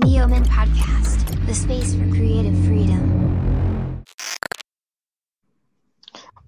Neoman 0.00 0.44
Podcast, 0.48 1.26
the 1.46 1.52
space 1.52 1.94
for 1.94 2.08
creative 2.10 2.56
freedom. 2.64 3.00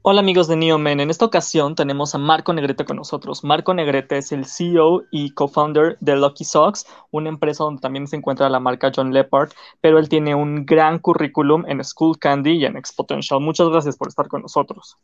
Hola 0.00 0.21
amigos 0.21 0.48
de 0.48 0.56
Neomen, 0.56 1.00
en 1.00 1.10
esta 1.10 1.26
ocasión 1.26 1.75
tenemos 1.75 2.15
a 2.15 2.18
Marco 2.18 2.54
Negrete 2.54 2.86
con 2.86 2.96
nosotros. 2.96 3.44
Marco 3.44 3.75
Negrete 3.75 4.17
es 4.17 4.33
el 4.33 4.46
CEO 4.46 5.02
y 5.10 5.33
co-founder 5.33 5.99
de 6.00 6.17
Lucky 6.17 6.44
Socks, 6.44 6.86
una 7.10 7.28
empresa 7.28 7.65
donde 7.65 7.83
también 7.83 8.07
se 8.07 8.16
encuentra 8.16 8.48
la 8.48 8.59
marca 8.59 8.91
John 8.95 9.12
Leopard, 9.12 9.50
pero 9.82 9.98
él 9.98 10.09
tiene 10.09 10.34
un 10.34 10.64
gran 10.64 10.98
currículum 10.98 11.64
en 11.69 11.84
School 11.84 12.19
Candy 12.19 12.53
y 12.53 12.64
en 12.64 12.79
Exponential. 12.79 13.41
Muchas 13.41 13.69
gracias 13.69 13.96
por 13.96 14.09
estar 14.09 14.29
con 14.29 14.41
nosotros. 14.41 14.96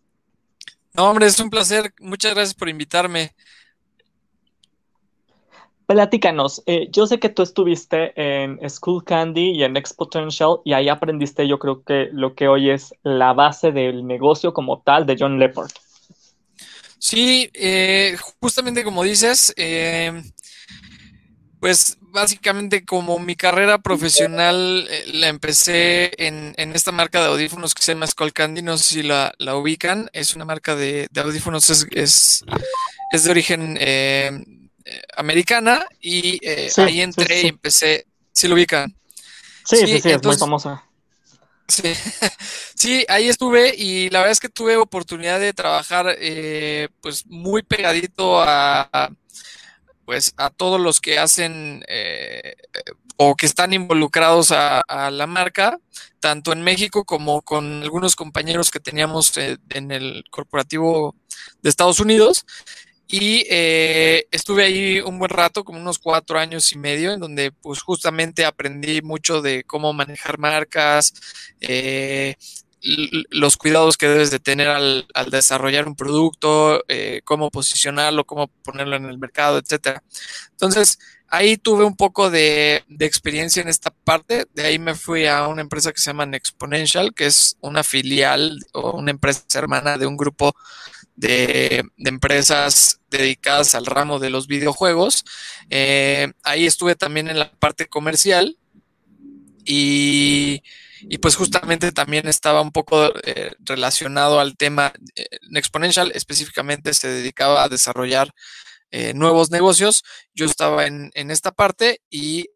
No, 0.94 1.10
hombre, 1.10 1.26
es 1.26 1.38
un 1.38 1.50
placer. 1.50 1.92
Muchas 2.00 2.34
gracias 2.34 2.54
por 2.54 2.68
invitarme. 2.70 3.34
Platícanos, 5.88 6.62
eh, 6.66 6.88
yo 6.92 7.06
sé 7.06 7.18
que 7.18 7.30
tú 7.30 7.40
estuviste 7.40 8.12
en 8.14 8.58
School 8.68 9.04
Candy 9.04 9.52
y 9.52 9.62
en 9.64 9.74
Exponential 9.74 10.58
y 10.62 10.74
ahí 10.74 10.90
aprendiste 10.90 11.48
yo 11.48 11.58
creo 11.58 11.82
que 11.82 12.10
lo 12.12 12.34
que 12.34 12.46
hoy 12.46 12.68
es 12.68 12.92
la 13.04 13.32
base 13.32 13.72
del 13.72 14.06
negocio 14.06 14.52
como 14.52 14.82
tal 14.82 15.06
de 15.06 15.16
John 15.18 15.38
Leopard. 15.38 15.70
Sí, 16.98 17.50
eh, 17.54 18.18
justamente 18.38 18.84
como 18.84 19.02
dices, 19.02 19.54
eh, 19.56 20.12
pues 21.58 21.96
básicamente 22.02 22.84
como 22.84 23.18
mi 23.18 23.34
carrera 23.34 23.78
profesional 23.78 24.86
la 25.14 25.28
empecé 25.28 26.12
en, 26.18 26.54
esta 26.74 26.92
marca 26.92 27.22
de 27.22 27.28
audífonos 27.28 27.72
que 27.72 27.82
se 27.82 27.94
llama 27.94 28.06
Skull 28.06 28.34
Candy, 28.34 28.60
no 28.60 28.76
sé 28.76 28.84
si 28.84 29.02
la, 29.02 29.32
ubican, 29.56 30.10
es 30.12 30.36
una 30.36 30.44
marca 30.44 30.76
de, 30.76 31.08
audífonos, 31.16 31.70
es, 31.70 31.86
es, 31.92 32.44
de 33.24 33.30
origen 33.30 33.78
eh, 34.90 35.02
americana 35.16 35.86
y 36.00 36.38
eh, 36.42 36.70
ahí 36.78 37.02
entré 37.02 37.42
y 37.42 37.48
empecé. 37.48 38.06
¿Sí 38.32 38.48
lo 38.48 38.54
ubican? 38.54 38.96
Sí, 39.64 39.76
sí, 39.76 40.00
sí, 40.00 40.10
es 40.10 40.22
muy 40.22 40.36
famosa. 40.36 40.82
Sí. 41.66 41.92
sí, 42.74 43.04
ahí 43.08 43.28
estuve 43.28 43.74
y 43.76 44.08
la 44.08 44.20
verdad 44.20 44.32
es 44.32 44.40
que 44.40 44.48
tuve 44.48 44.78
oportunidad 44.78 45.40
de 45.40 45.52
trabajar 45.52 46.16
eh, 46.18 46.88
pues 47.02 47.26
muy 47.26 47.62
pegadito 47.62 48.40
a, 48.40 49.10
pues 50.06 50.32
a 50.38 50.48
todos 50.48 50.80
los 50.80 51.02
que 51.02 51.18
hacen 51.18 51.84
o 53.16 53.36
que 53.36 53.44
están 53.44 53.74
involucrados 53.74 54.52
a, 54.52 54.80
a, 54.80 55.10
la 55.10 55.26
marca, 55.26 55.78
tanto 56.20 56.52
en 56.52 56.62
México 56.62 57.04
como 57.04 57.42
con 57.42 57.82
algunos 57.82 58.16
compañeros 58.16 58.70
que 58.70 58.80
teníamos 58.80 59.32
en 59.36 59.90
el 59.90 60.24
corporativo 60.30 61.14
de 61.60 61.68
Estados 61.68 62.00
Unidos. 62.00 62.46
Y 63.10 63.46
eh, 63.48 64.28
estuve 64.30 64.64
ahí 64.64 65.00
un 65.00 65.18
buen 65.18 65.30
rato, 65.30 65.64
como 65.64 65.80
unos 65.80 65.98
cuatro 65.98 66.38
años 66.38 66.70
y 66.72 66.78
medio, 66.78 67.12
en 67.12 67.20
donde 67.20 67.52
pues 67.52 67.80
justamente 67.80 68.44
aprendí 68.44 69.00
mucho 69.00 69.40
de 69.40 69.64
cómo 69.64 69.94
manejar 69.94 70.38
marcas, 70.38 71.14
eh, 71.60 72.36
los 73.30 73.56
cuidados 73.56 73.96
que 73.96 74.08
debes 74.08 74.30
de 74.30 74.40
tener 74.40 74.68
al, 74.68 75.06
desarrollar 75.30 75.88
un 75.88 75.96
producto, 75.96 76.84
eh, 76.88 77.22
cómo 77.24 77.50
posicionarlo, 77.50 78.26
cómo 78.26 78.48
ponerlo 78.62 78.96
en 78.96 79.06
el 79.06 79.18
mercado, 79.18 79.56
etcétera. 79.58 80.02
Entonces, 80.50 80.98
ahí 81.28 81.56
tuve 81.56 81.84
un 81.84 81.96
poco 81.96 82.30
de, 82.30 82.84
de, 82.88 83.06
experiencia 83.06 83.62
en 83.62 83.68
esta 83.68 83.90
parte. 83.90 84.46
De 84.52 84.66
ahí 84.66 84.78
me 84.78 84.94
fui 84.94 85.26
a 85.26 85.48
una 85.48 85.62
empresa 85.62 85.92
que 85.92 86.00
se 86.00 86.10
llama 86.10 86.24
Exponential, 86.36 87.14
que 87.14 87.26
es 87.26 87.56
una 87.60 87.82
filial 87.82 88.58
o 88.74 88.98
una 88.98 89.10
empresa 89.12 89.42
hermana 89.54 89.96
de 89.96 90.06
un 90.06 90.16
grupo 90.18 90.54
de, 91.18 91.84
empresas 91.96 93.00
dedicadas 93.10 93.74
al 93.74 93.86
ramo 93.86 94.18
de 94.18 94.30
los 94.30 94.46
videojuegos. 94.46 95.24
Eh, 95.68 96.32
ahí 96.44 96.66
estuve 96.66 96.94
también 96.94 97.28
en 97.28 97.38
la 97.38 97.50
parte 97.50 97.86
comercial 97.86 98.56
y, 99.64 100.62
pues 101.20 101.36
justamente 101.36 101.92
también 101.92 102.28
estaba 102.28 102.60
un 102.60 102.72
poco 102.72 103.12
eh, 103.24 103.52
relacionado 103.60 104.40
al 104.40 104.56
tema. 104.56 104.92
Eh, 105.16 105.26
Exponential 105.54 106.12
específicamente 106.14 106.94
se 106.94 107.08
dedicaba 107.08 107.64
a 107.64 107.68
desarrollar 107.68 108.32
nuevos 109.14 109.50
negocios. 109.50 110.02
Yo 110.34 110.46
estaba 110.46 110.86
en, 110.86 111.10
esta 111.14 111.52
parte 111.52 112.00
y 112.08 112.46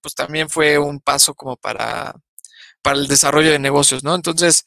pues 0.00 0.14
también 0.14 0.48
fue 0.48 0.78
un 0.78 1.00
paso 1.00 1.34
como 1.34 1.56
para, 1.56 2.14
para 2.80 2.96
el 2.96 3.08
desarrollo 3.08 3.50
de 3.50 3.58
negocios, 3.58 4.04
¿no? 4.04 4.14
Entonces, 4.14 4.64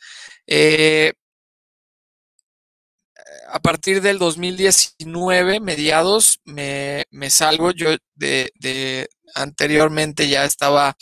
a 3.49 3.59
partir 3.59 4.01
del 4.01 4.19
2019, 4.19 5.59
mediados, 5.59 6.39
me, 6.45 7.05
salgo. 7.29 7.71
Yo 7.71 7.95
de, 8.15 9.09
anteriormente 9.35 10.27
ya 10.27 10.45
estaba 10.45 10.95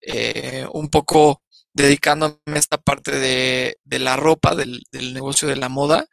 eh, 0.00 0.66
un 0.72 0.88
poco 0.88 1.42
dedicándome 1.72 2.38
a 2.46 2.58
esta 2.58 2.78
parte 2.78 3.12
de, 3.18 3.98
la 3.98 4.16
ropa, 4.16 4.54
del, 4.54 4.82
negocio 5.12 5.48
de 5.48 5.56
la 5.56 5.68
moda. 5.68 6.06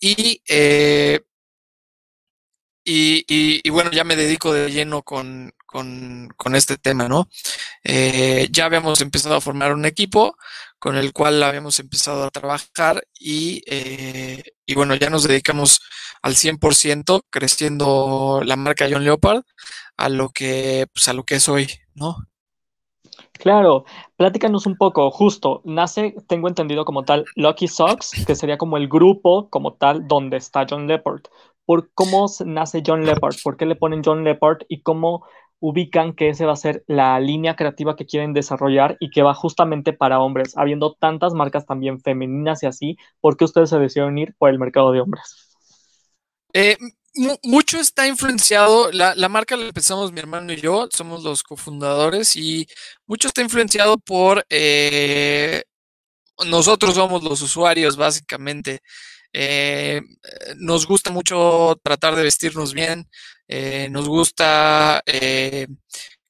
Eh, 0.00 1.20
y, 2.84 3.24
y, 3.28 3.70
bueno, 3.70 3.90
ya 3.90 4.04
me 4.04 4.16
dedico 4.16 4.52
de 4.52 4.70
lleno 4.70 5.02
con, 5.02 5.52
este 6.54 6.76
tema, 6.78 7.08
¿no? 7.08 7.28
Eh, 7.84 8.48
ya 8.50 8.64
habíamos 8.64 9.00
empezado 9.00 9.36
a 9.36 9.40
formar 9.40 9.72
un 9.74 9.84
equipo 9.84 10.36
con 10.80 10.96
el 10.96 11.12
cual 11.12 11.42
habíamos 11.42 11.78
empezado 11.78 12.24
a 12.24 12.30
trabajar 12.30 13.04
y, 13.18 13.62
eh, 13.66 14.42
y 14.66 14.74
bueno, 14.74 14.94
ya 14.96 15.10
nos 15.10 15.24
dedicamos 15.24 15.80
al 16.22 16.34
100% 16.34 17.22
creciendo 17.30 18.40
la 18.44 18.56
marca 18.56 18.88
John 18.90 19.04
Leopard 19.04 19.42
a 19.96 20.08
lo 20.08 20.30
que, 20.30 20.86
pues 20.92 21.06
a 21.08 21.12
lo 21.12 21.24
que 21.24 21.36
es 21.36 21.48
hoy, 21.48 21.68
¿no? 21.94 22.16
Claro, 23.32 23.84
platícanos 24.16 24.66
un 24.66 24.76
poco, 24.76 25.10
justo, 25.10 25.62
nace, 25.64 26.14
tengo 26.26 26.48
entendido 26.48 26.84
como 26.84 27.04
tal, 27.04 27.24
Lucky 27.36 27.68
Socks, 27.68 28.24
que 28.26 28.34
sería 28.34 28.58
como 28.58 28.76
el 28.76 28.88
grupo 28.88 29.48
como 29.48 29.74
tal 29.74 30.08
donde 30.08 30.36
está 30.38 30.66
John 30.68 30.86
Leopard. 30.86 31.22
¿Por 31.64 31.90
cómo 31.94 32.26
nace 32.44 32.82
John 32.84 33.04
Leopard? 33.04 33.36
¿Por 33.42 33.56
qué 33.56 33.64
le 33.64 33.76
ponen 33.76 34.02
John 34.04 34.24
Leopard? 34.24 34.58
¿Y 34.68 34.82
cómo 34.82 35.24
ubican 35.60 36.14
que 36.14 36.30
ese 36.30 36.46
va 36.46 36.54
a 36.54 36.56
ser 36.56 36.84
la 36.86 37.20
línea 37.20 37.54
creativa 37.54 37.94
que 37.94 38.06
quieren 38.06 38.32
desarrollar 38.32 38.96
y 38.98 39.10
que 39.10 39.22
va 39.22 39.34
justamente 39.34 39.92
para 39.92 40.20
hombres, 40.20 40.56
habiendo 40.56 40.94
tantas 40.94 41.34
marcas 41.34 41.66
también 41.66 42.00
femeninas 42.00 42.62
y 42.62 42.66
así, 42.66 42.96
¿por 43.20 43.36
qué 43.36 43.44
ustedes 43.44 43.70
se 43.70 43.78
decidieron 43.78 44.18
ir 44.18 44.34
por 44.38 44.50
el 44.50 44.58
mercado 44.58 44.92
de 44.92 45.00
hombres? 45.00 45.58
Eh, 46.52 46.76
mucho 47.42 47.78
está 47.78 48.06
influenciado, 48.06 48.90
la, 48.92 49.14
marca 49.28 49.56
la 49.56 49.66
empezamos 49.66 50.12
mi 50.12 50.20
hermano 50.20 50.52
y 50.52 50.60
yo, 50.60 50.88
somos 50.90 51.22
los 51.22 51.42
cofundadores 51.42 52.36
y 52.36 52.66
mucho 53.06 53.28
está 53.28 53.42
influenciado 53.42 53.98
por 53.98 54.44
eh, 54.48 55.62
nosotros 56.46 56.94
somos 56.94 57.22
los 57.22 57.42
usuarios 57.42 57.96
básicamente. 57.96 58.80
Eh, 59.32 60.00
nos 60.56 60.86
gusta 60.86 61.10
mucho 61.10 61.78
tratar 61.82 62.16
de 62.16 62.24
vestirnos 62.24 62.74
bien, 62.74 63.08
eh, 63.52 63.88
nos 63.90 64.06
gusta 64.08 65.02
eh, 65.06 65.66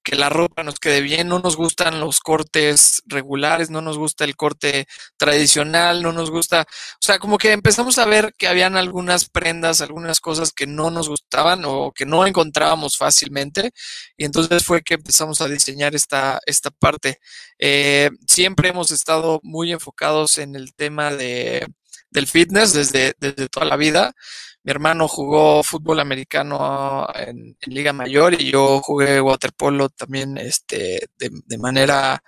que 0.02 0.16
la 0.16 0.30
ropa 0.30 0.62
nos 0.62 0.80
quede 0.80 1.02
bien, 1.02 1.28
no 1.28 1.40
nos 1.40 1.56
gustan 1.56 2.00
los 2.00 2.20
cortes 2.20 3.02
regulares, 3.04 3.68
no 3.68 3.82
nos 3.82 3.98
gusta 3.98 4.24
el 4.24 4.36
corte 4.36 4.86
tradicional, 5.18 6.02
no 6.02 6.12
nos 6.12 6.30
gusta, 6.30 6.62
o 6.62 6.98
sea, 7.02 7.18
como 7.18 7.36
que 7.36 7.52
empezamos 7.52 7.98
a 7.98 8.06
ver 8.06 8.32
que 8.38 8.48
habían 8.48 8.74
algunas 8.76 9.28
prendas, 9.28 9.82
algunas 9.82 10.20
cosas 10.20 10.52
que 10.52 10.66
no 10.66 10.90
nos 10.90 11.10
gustaban 11.10 11.62
o 11.66 11.92
que 11.92 12.06
no 12.06 12.26
encontrábamos 12.26 12.96
fácilmente 12.96 13.72
y 14.16 14.24
entonces 14.24 14.64
fue 14.64 14.80
que 14.82 14.94
empezamos 14.94 15.42
a 15.42 15.48
diseñar 15.48 15.94
esta, 15.94 16.40
esta 16.46 16.70
parte. 16.70 17.18
Eh, 17.58 18.10
siempre 18.26 18.70
hemos 18.70 18.90
estado 18.92 19.40
muy 19.42 19.72
enfocados 19.72 20.38
en 20.38 20.56
el 20.56 20.74
tema 20.74 21.10
de, 21.12 21.66
del 22.10 22.26
fitness 22.26 22.72
desde, 22.72 23.14
desde 23.18 23.48
toda 23.48 23.66
la 23.66 23.76
vida. 23.76 24.14
Mi 24.62 24.72
hermano 24.72 25.08
jugó 25.08 25.62
fútbol 25.62 26.00
americano 26.00 27.06
en, 27.14 27.56
Liga 27.66 27.92
Mayor 27.92 28.34
y 28.40 28.50
yo 28.50 28.80
jugué 28.82 29.20
waterpolo 29.20 29.88
también 29.88 30.36
este, 30.38 31.08
de, 31.18 31.58
manera, 31.58 32.22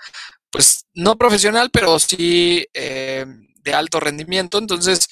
pues, 0.50 0.86
no 0.94 1.16
profesional, 1.16 1.70
pero 1.70 1.98
sí 1.98 2.66
eh, 2.72 3.26
de 3.56 3.74
alto 3.74 4.00
rendimiento. 4.00 4.58
Entonces, 4.58 5.08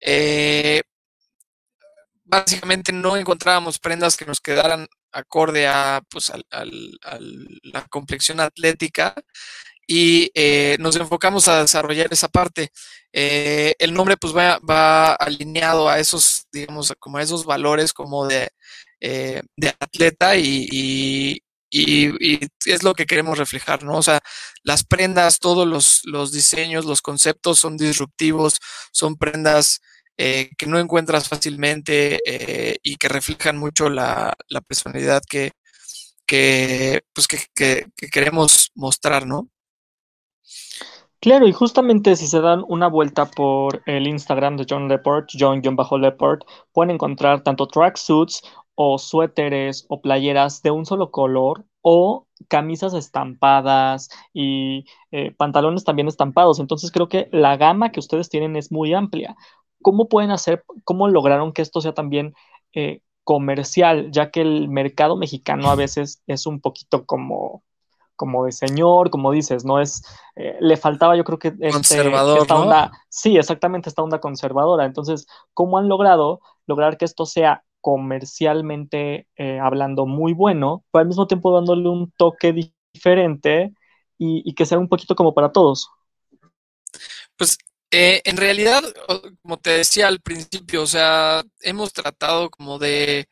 eh, 0.00 0.82
básicamente 2.24 2.92
no 2.92 3.16
encontrábamos 3.16 3.78
prendas 3.78 4.16
que 4.16 4.26
nos 4.26 4.40
quedaran 4.40 4.86
acorde 5.12 5.66
a, 5.66 6.02
pues, 6.10 6.32
la 7.62 7.86
complexión 7.88 8.40
atlética 8.40 9.14
y 9.90 10.30
eh, 10.34 10.76
nos 10.80 10.96
enfocamos 10.96 11.48
a 11.48 11.62
desarrollar 11.62 12.08
esa 12.12 12.28
parte. 12.28 12.70
Eh, 13.12 13.74
el 13.78 13.94
nombre 13.94 14.18
pues 14.18 14.34
va, 14.36 15.14
alineado 15.14 15.88
a 15.88 15.98
esos, 15.98 16.46
digamos, 16.52 16.94
como 17.00 17.16
a 17.18 17.22
esos 17.22 17.46
valores 17.46 17.94
como 17.94 18.26
de, 18.26 18.50
eh, 19.00 19.42
de 19.56 19.68
atleta 19.80 20.36
y, 20.36 20.68
y, 20.70 21.42
es 22.66 22.82
lo 22.82 22.94
que 22.94 23.06
queremos 23.06 23.38
reflejar, 23.38 23.82
¿no? 23.82 23.96
O 23.98 24.02
sea, 24.02 24.20
las 24.62 24.84
prendas, 24.84 25.38
todos 25.38 25.66
los, 25.66 26.02
los 26.04 26.32
diseños, 26.32 26.84
los 26.84 27.02
conceptos 27.02 27.58
son 27.58 27.76
disruptivos, 27.76 28.58
son 28.92 29.16
prendas 29.16 29.80
que 30.16 30.66
no 30.66 30.80
encuentras 30.80 31.28
fácilmente 31.28 32.20
y 32.82 32.96
que 32.96 33.08
reflejan 33.08 33.56
mucho 33.56 33.88
la, 33.88 34.34
la 34.48 34.60
personalidad 34.62 35.22
que, 35.28 35.52
que, 36.26 37.02
pues 37.14 37.28
que, 37.28 37.38
que 37.54 38.08
queremos 38.10 38.72
mostrar, 38.74 39.26
¿no? 39.26 39.48
Claro, 41.20 41.48
y 41.48 41.52
justamente 41.52 42.14
si 42.14 42.28
se 42.28 42.40
dan 42.40 42.64
una 42.68 42.86
vuelta 42.88 43.26
por 43.26 43.82
el 43.86 44.06
Instagram 44.06 44.56
de 44.56 44.66
John 44.68 44.88
Leport, 44.88 45.28
John-Leport, 45.36 46.44
pueden 46.72 46.90
encontrar 46.92 47.42
tanto 47.42 47.66
tracksuits 47.66 48.42
o 48.76 48.98
suéteres 48.98 49.84
o 49.88 50.00
playeras 50.00 50.62
de 50.62 50.70
un 50.70 50.86
solo 50.86 51.10
color 51.10 51.64
o 51.82 52.28
camisas 52.48 52.94
estampadas 52.94 54.10
y 54.32 54.84
eh, 55.10 55.32
pantalones 55.36 55.82
también 55.84 56.06
estampados. 56.06 56.60
Entonces 56.60 56.92
creo 56.92 57.08
que 57.08 57.28
la 57.32 57.56
gama 57.56 57.90
que 57.90 57.98
ustedes 58.00 58.28
tienen 58.28 58.54
es 58.54 58.70
muy 58.70 58.94
amplia. 58.94 59.36
¿Cómo 59.82 60.08
pueden 60.08 60.30
hacer, 60.30 60.64
cómo 60.84 61.08
lograron 61.08 61.52
que 61.52 61.62
esto 61.62 61.80
sea 61.80 61.94
también 61.94 62.34
eh, 62.74 63.02
comercial, 63.24 64.10
ya 64.12 64.30
que 64.30 64.40
el 64.42 64.68
mercado 64.68 65.16
mexicano 65.16 65.68
a 65.70 65.74
veces 65.74 66.22
es 66.28 66.46
un 66.46 66.60
poquito 66.60 67.06
como 67.06 67.64
como 68.18 68.46
de 68.46 68.52
señor, 68.52 69.10
como 69.10 69.32
dices, 69.32 69.64
no 69.66 69.80
es, 69.80 70.04
eh, 70.36 70.58
le 70.60 70.76
faltaba 70.78 71.16
yo 71.16 71.24
creo 71.24 71.40
que 71.40 71.54
este, 71.60 72.24
Conservador, 72.24 72.34
esta 72.34 72.56
¿no? 72.56 72.60
onda, 72.60 72.92
sí, 73.10 73.38
exactamente 73.38 73.88
esta 73.90 74.02
onda 74.04 74.20
conservadora. 74.20 74.86
Entonces, 74.86 75.28
¿cómo 75.54 75.78
han 75.78 75.88
logrado 75.88 76.42
lograr 76.66 76.98
que 76.98 77.06
esto 77.06 77.26
sea 77.26 77.64
comercialmente 77.82 79.28
eh, 79.36 79.60
hablando 79.60 80.06
muy 80.06 80.34
bueno, 80.34 80.84
pero 80.92 81.02
al 81.02 81.08
mismo 81.08 81.28
tiempo 81.28 81.54
dándole 81.54 81.88
un 81.88 82.12
toque 82.18 82.52
di- 82.54 82.74
diferente 82.94 83.72
y, 84.18 84.42
y 84.48 84.54
que 84.54 84.66
sea 84.66 84.78
un 84.80 84.88
poquito 84.90 85.16
como 85.16 85.34
para 85.34 85.52
todos? 85.52 85.90
Pues 87.36 87.58
eh, 87.90 88.20
en 88.24 88.36
realidad, 88.36 88.82
como 89.42 89.58
te 89.58 89.70
decía 89.70 90.08
al 90.08 90.20
principio, 90.20 90.82
o 90.82 90.86
sea, 90.86 91.42
hemos 91.62 91.92
tratado 91.92 92.50
como 92.50 92.78
de, 92.78 93.28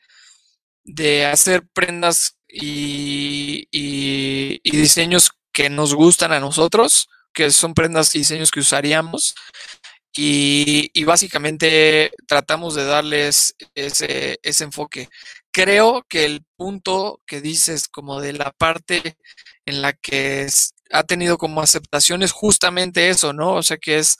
de 0.84 1.26
hacer 1.26 1.66
prendas 1.74 2.35
y, 2.60 3.68
y- 3.70 4.60
diseños 4.70 5.30
que 5.52 5.70
nos 5.70 5.94
gustan 5.94 6.32
a 6.32 6.40
nosotros, 6.40 7.08
que 7.32 7.50
son 7.50 7.74
prendas 7.74 8.14
y 8.14 8.20
diseños 8.20 8.50
que 8.50 8.60
usaríamos. 8.60 9.34
Y, 10.18 11.04
básicamente 11.04 12.10
tratamos 12.26 12.74
de 12.74 12.84
darles 12.84 13.54
ese, 13.74 14.38
ese 14.42 14.64
enfoque. 14.64 15.08
Creo 15.52 16.04
que 16.08 16.24
el 16.24 16.44
punto 16.56 17.20
que 17.26 17.40
dices 17.42 17.88
como 17.88 18.20
de 18.20 18.32
la 18.32 18.52
parte 18.52 19.16
en 19.66 19.82
la 19.82 19.92
que 19.92 20.46
ha 20.90 21.02
tenido 21.04 21.36
como 21.38 21.60
aceptación 21.60 22.22
es 22.22 22.32
justamente 22.32 23.10
eso, 23.10 23.32
¿no? 23.32 23.54
O 23.54 23.62
sea 23.62 23.76
que 23.76 23.98
es, 23.98 24.18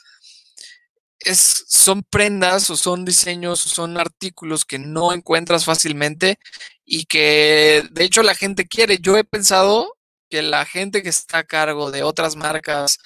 es, 1.27 1.65
son 1.69 2.03
prendas 2.03 2.71
o 2.71 2.77
son 2.77 3.05
diseños 3.05 3.67
o 3.67 3.69
son 3.69 3.99
artículos 3.99 4.65
que 4.65 4.79
no 4.79 5.13
encuentras 5.13 5.65
fácilmente 5.65 6.39
y 6.85 7.05
que 7.07 7.85
de 7.91 8.05
hecho 8.05 8.23
la 8.23 8.35
gente 8.35 8.67
quiere. 8.67 8.99
Yo 8.99 9.17
he 9.17 9.25
pensado 9.25 9.97
que 10.31 10.43
la 10.43 10.65
gente 10.65 11.03
que 11.03 11.09
está 11.11 11.39
a 11.39 11.45
cargo 11.45 11.91
de 11.91 12.03
otras 12.03 12.37
marcas 12.37 12.99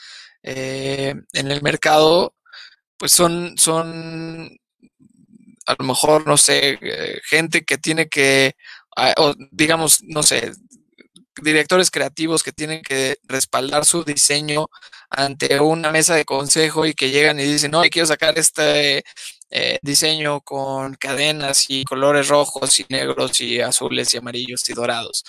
eh, 0.43 1.14
en 1.32 1.50
el 1.50 1.62
mercado 1.62 2.34
pues 2.96 3.12
son, 3.12 3.56
son 3.56 4.58
a 5.67 5.76
lo 5.78 5.84
mejor, 5.87 6.26
no 6.26 6.37
sé, 6.37 6.78
eh, 6.82 7.20
gente 7.25 7.64
que 7.64 7.78
tiene 7.78 8.08
que, 8.08 8.56
ah, 8.96 9.14
digamos, 9.50 10.02
no 10.02 10.22
sé, 10.22 10.52
directores 11.43 11.91
creativos 11.91 12.43
que 12.43 12.53
tienen 12.53 12.83
que 12.83 13.19
respaldar 13.25 13.85
su 13.85 14.05
diseño 14.05 14.67
ante 15.11 15.61
una 15.61 15.91
mesa 15.91 16.15
de 16.15 16.25
consejo 16.25 16.87
y 16.87 16.95
que 16.95 17.11
llegan 17.11 17.41
y 17.41 17.45
dicen, 17.45 17.71
no, 17.73 17.83
quiero 17.91 18.07
sacar 18.07 18.39
este 18.39 19.05
eh, 19.51 19.79
diseño 19.83 20.41
con 20.43 20.95
cadenas 20.95 21.67
y 21.69 21.85
colores 21.85 22.29
rojos 22.29 22.79
y 22.81 22.87
negros 22.89 23.41
y 23.41 23.61
azules 23.61 24.15
y 24.15 24.19
amarillos 24.19 24.69
y 24.69 24.75
dorados. 24.75 25.25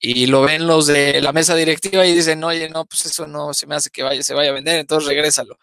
Y 0.00 0.26
lo 0.26 0.42
ven 0.42 0.66
los 0.66 0.86
de 0.86 1.20
la 1.22 1.32
mesa 1.32 1.54
directiva 1.54 2.04
y 2.06 2.14
dicen, 2.14 2.42
oye, 2.44 2.68
no, 2.68 2.84
pues 2.84 3.06
eso 3.06 3.26
no 3.26 3.54
se 3.54 3.66
me 3.66 3.76
hace 3.76 3.90
que 3.90 4.02
vaya, 4.02 4.22
se 4.22 4.34
vaya 4.34 4.50
a 4.50 4.54
vender, 4.54 4.78
entonces 4.78 5.08
regrésalo. 5.08 5.58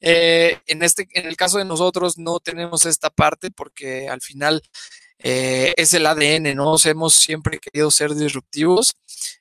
Eh, 0.00 0.58
en, 0.66 0.82
este, 0.82 1.06
en 1.12 1.26
el 1.26 1.36
caso 1.36 1.58
de 1.58 1.64
nosotros 1.64 2.18
no 2.18 2.40
tenemos 2.40 2.86
esta 2.86 3.10
parte 3.10 3.50
porque 3.50 4.08
al 4.08 4.20
final 4.20 4.62
eh, 5.18 5.74
es 5.76 5.94
el 5.94 6.06
ADN, 6.06 6.54
¿no? 6.54 6.76
Hemos 6.84 7.14
siempre 7.14 7.58
querido 7.58 7.90
ser 7.90 8.14
disruptivos 8.14 8.96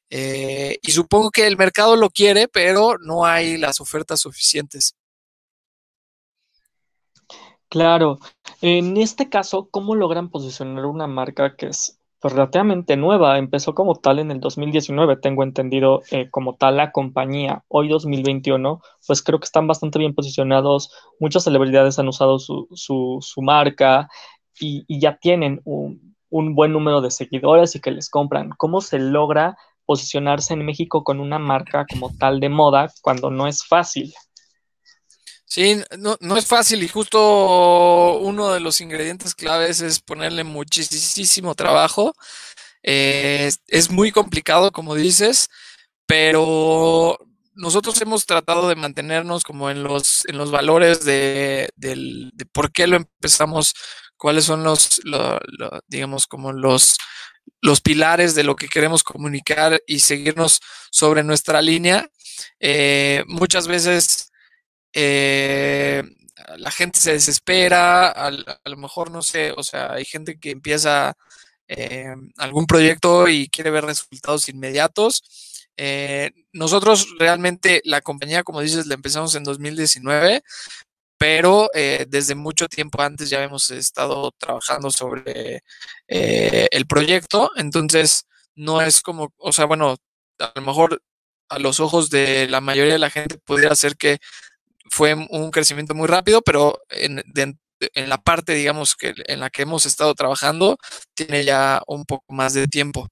eh, 0.09 0.77
y 0.81 0.91
supongo 0.91 1.31
que 1.31 1.47
el 1.47 1.57
mercado 1.57 1.95
lo 1.95 2.09
quiere, 2.09 2.47
pero 2.47 2.97
no 2.99 3.25
hay 3.25 3.57
las 3.57 3.81
ofertas 3.81 4.21
suficientes. 4.21 4.95
Claro, 7.67 8.19
en 8.61 8.95
este 8.97 9.27
caso, 9.29 9.67
¿cómo 9.69 9.95
logran 9.95 10.29
posicionar 10.29 10.85
una 10.85 11.07
marca 11.07 11.55
que 11.57 11.67
es 11.67 11.99
pues, 12.21 12.33
relativamente 12.33 12.95
nueva? 12.95 13.37
Empezó 13.37 13.75
como 13.75 13.95
tal 13.95 14.19
en 14.19 14.31
el 14.31 14.39
2019, 14.39 15.17
tengo 15.17 15.43
entendido 15.43 16.01
eh, 16.11 16.29
como 16.29 16.55
tal 16.55 16.77
la 16.77 16.91
compañía. 16.91 17.65
Hoy 17.67 17.89
2021, 17.89 18.81
pues 19.05 19.21
creo 19.21 19.39
que 19.39 19.45
están 19.45 19.67
bastante 19.67 19.99
bien 19.99 20.15
posicionados. 20.15 20.91
Muchas 21.19 21.43
celebridades 21.43 21.99
han 21.99 22.07
usado 22.07 22.39
su, 22.39 22.67
su 22.71 23.41
marca 23.41 24.07
y, 24.59 24.85
ya 24.99 25.17
tienen 25.17 25.61
un, 25.65 26.15
buen 26.29 26.73
número 26.73 27.01
de 27.01 27.11
seguidores 27.11 27.75
y 27.75 27.79
que 27.81 27.91
les 27.91 28.09
compran. 28.09 28.51
¿Cómo 28.57 28.81
se 28.81 28.99
logra 28.99 29.57
posicionarse 29.85 30.53
en 30.53 30.65
México 30.65 31.03
con 31.03 31.19
una 31.19 31.39
marca 31.39 31.85
como 31.89 32.11
tal 32.17 32.39
de 32.39 32.49
moda 32.49 32.91
cuando 33.01 33.29
no 33.29 33.47
es 33.47 33.65
fácil? 33.65 34.13
Sí, 35.45 35.77
no, 35.99 36.17
no 36.19 36.37
es 36.37 36.47
fácil 36.47 36.83
y 36.83 36.87
justo 36.87 38.17
uno 38.19 38.51
de 38.51 38.59
los 38.59 38.81
ingredientes 38.81 39.35
claves 39.35 39.79
es 39.81 39.99
ponerle 40.01 40.43
muchísimo 40.43 41.55
trabajo. 41.55 42.13
Eh, 42.83 43.45
es, 43.47 43.61
es 43.67 43.91
muy 43.91 44.11
complicado, 44.11 44.71
como 44.71 44.95
dices, 44.95 45.47
pero 46.05 47.17
nosotros 47.55 47.99
hemos 48.01 48.25
tratado 48.25 48.67
de 48.69 48.75
mantenernos 48.75 49.43
como 49.43 49.69
en 49.69 49.83
los, 49.83 50.25
en 50.27 50.37
los 50.37 50.51
valores 50.51 51.03
de, 51.05 51.69
del- 51.75 52.31
de 52.33 52.45
por 52.45 52.71
qué 52.71 52.85
lo 52.87 52.97
empezamos, 52.97 53.73
cuáles 54.17 54.45
son 54.45 54.63
los, 54.63 55.01
lo- 55.05 55.39
lo- 55.57 55.81
digamos, 55.87 56.27
como 56.27 56.51
los, 56.53 56.97
los 57.61 57.81
pilares 57.81 58.35
de 58.35 58.43
lo 58.43 58.55
que 58.55 58.67
queremos 58.69 59.03
comunicar 59.03 59.81
y 59.87 59.99
seguirnos 59.99 60.61
sobre 60.91 61.23
nuestra 61.23 61.61
línea. 61.61 62.09
Eh, 62.59 63.23
muchas 63.27 63.67
veces 63.67 64.31
eh, 64.93 66.03
la 66.57 66.71
gente 66.71 66.99
se 66.99 67.13
desespera, 67.13 68.09
a 68.11 68.31
lo 68.31 68.77
mejor 68.77 69.11
no 69.11 69.21
sé, 69.21 69.53
o 69.57 69.63
sea, 69.63 69.93
hay 69.93 70.05
gente 70.05 70.39
que 70.39 70.51
empieza 70.51 71.15
eh, 71.67 72.15
algún 72.37 72.67
proyecto 72.67 73.27
y 73.27 73.49
quiere 73.49 73.71
ver 73.71 73.85
resultados 73.85 74.49
inmediatos. 74.49 75.23
Nosotros 76.53 77.07
realmente 77.19 77.81
la 77.83 78.01
compañía, 78.01 78.43
como 78.43 78.61
dices, 78.61 78.85
la 78.87 78.93
empezamos 78.95 79.35
en 79.35 79.43
2019, 79.43 80.43
pero 81.17 81.69
eh, 81.73 82.05
desde 82.09 82.35
mucho 82.35 82.67
tiempo 82.67 83.01
antes 83.01 83.29
ya 83.29 83.43
hemos 83.43 83.69
estado 83.71 84.31
trabajando 84.37 84.91
sobre 84.91 85.63
eh, 86.07 86.67
el 86.71 86.85
proyecto, 86.87 87.51
entonces 87.55 88.25
no 88.55 88.81
es 88.81 89.01
como, 89.01 89.33
o 89.37 89.51
sea, 89.51 89.65
bueno, 89.65 89.97
a 90.39 90.51
lo 90.55 90.61
mejor 90.61 91.01
a 91.49 91.59
los 91.59 91.79
ojos 91.79 92.09
de 92.09 92.47
la 92.49 92.61
mayoría 92.61 92.93
de 92.93 92.99
la 92.99 93.09
gente 93.09 93.37
pudiera 93.37 93.75
ser 93.75 93.97
que 93.97 94.19
fue 94.89 95.13
un 95.13 95.51
crecimiento 95.51 95.95
muy 95.95 96.07
rápido, 96.07 96.41
pero 96.41 96.81
en, 96.89 97.23
la 97.95 98.17
parte, 98.17 98.53
digamos, 98.53 98.95
que 98.95 99.13
en 99.27 99.39
la 99.39 99.49
que 99.49 99.63
hemos 99.63 99.85
estado 99.85 100.13
trabajando, 100.15 100.77
tiene 101.13 101.43
ya 101.45 101.81
un 101.87 102.05
poco 102.05 102.33
más 102.33 102.53
de 102.53 102.67
tiempo. 102.67 103.07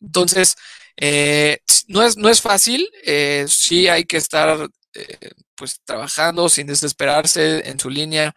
Entonces, 0.00 0.56
eh, 0.96 1.58
no, 1.88 2.02
es, 2.02 2.16
no 2.16 2.28
es 2.28 2.40
fácil, 2.40 2.88
eh, 3.04 3.46
sí 3.48 3.88
hay 3.88 4.04
que 4.04 4.16
estar 4.18 4.68
eh, 4.94 5.30
pues 5.56 5.80
trabajando 5.84 6.48
sin 6.48 6.66
desesperarse 6.66 7.68
en 7.68 7.78
su 7.78 7.90
línea. 7.90 8.34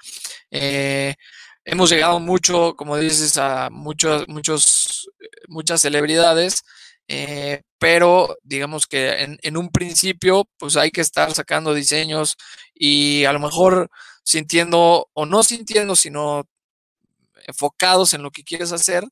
Eh, 0.52 1.16
hemos 1.66 1.90
llegado 1.90 2.20
mucho, 2.20 2.76
como 2.76 2.98
dices, 2.98 3.38
a 3.38 3.70
muchos, 3.70 4.28
muchos, 4.28 5.10
muchas 5.48 5.82
celebridades, 5.82 6.64
eh, 7.08 7.64
pero 7.80 8.38
digamos 8.44 8.88
que 8.88 9.24
en, 9.24 9.38
en, 9.42 9.58
un 9.58 9.70
principio 9.72 10.50
pues 10.58 10.76
hay 10.78 10.92
que 10.92 11.02
estar 11.02 11.34
sacando 11.34 11.74
diseños 11.74 12.36
y 12.74 13.26
a 13.26 13.34
lo 13.34 13.40
mejor 13.40 13.90
sintiendo 14.24 15.10
o 15.14 15.26
no 15.26 15.44
sintiendo, 15.44 15.96
sino 15.96 16.48
enfocados 17.48 18.14
en 18.14 18.24
lo 18.24 18.32
que 18.32 18.44
quieres 18.44 18.72
hacer. 18.72 19.04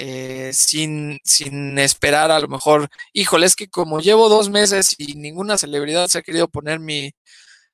Eh, 0.00 0.52
sin, 0.54 1.18
sin, 1.24 1.76
esperar 1.80 2.30
a 2.30 2.38
lo 2.38 2.46
mejor, 2.46 2.88
híjole, 3.12 3.46
es 3.46 3.56
que 3.56 3.68
como 3.68 3.98
llevo 4.00 4.28
dos 4.28 4.48
meses 4.48 4.94
y 4.96 5.14
ninguna 5.16 5.58
celebridad 5.58 6.06
se 6.06 6.18
ha 6.18 6.22
querido 6.22 6.46
poner 6.48 6.78
mi, 6.78 7.12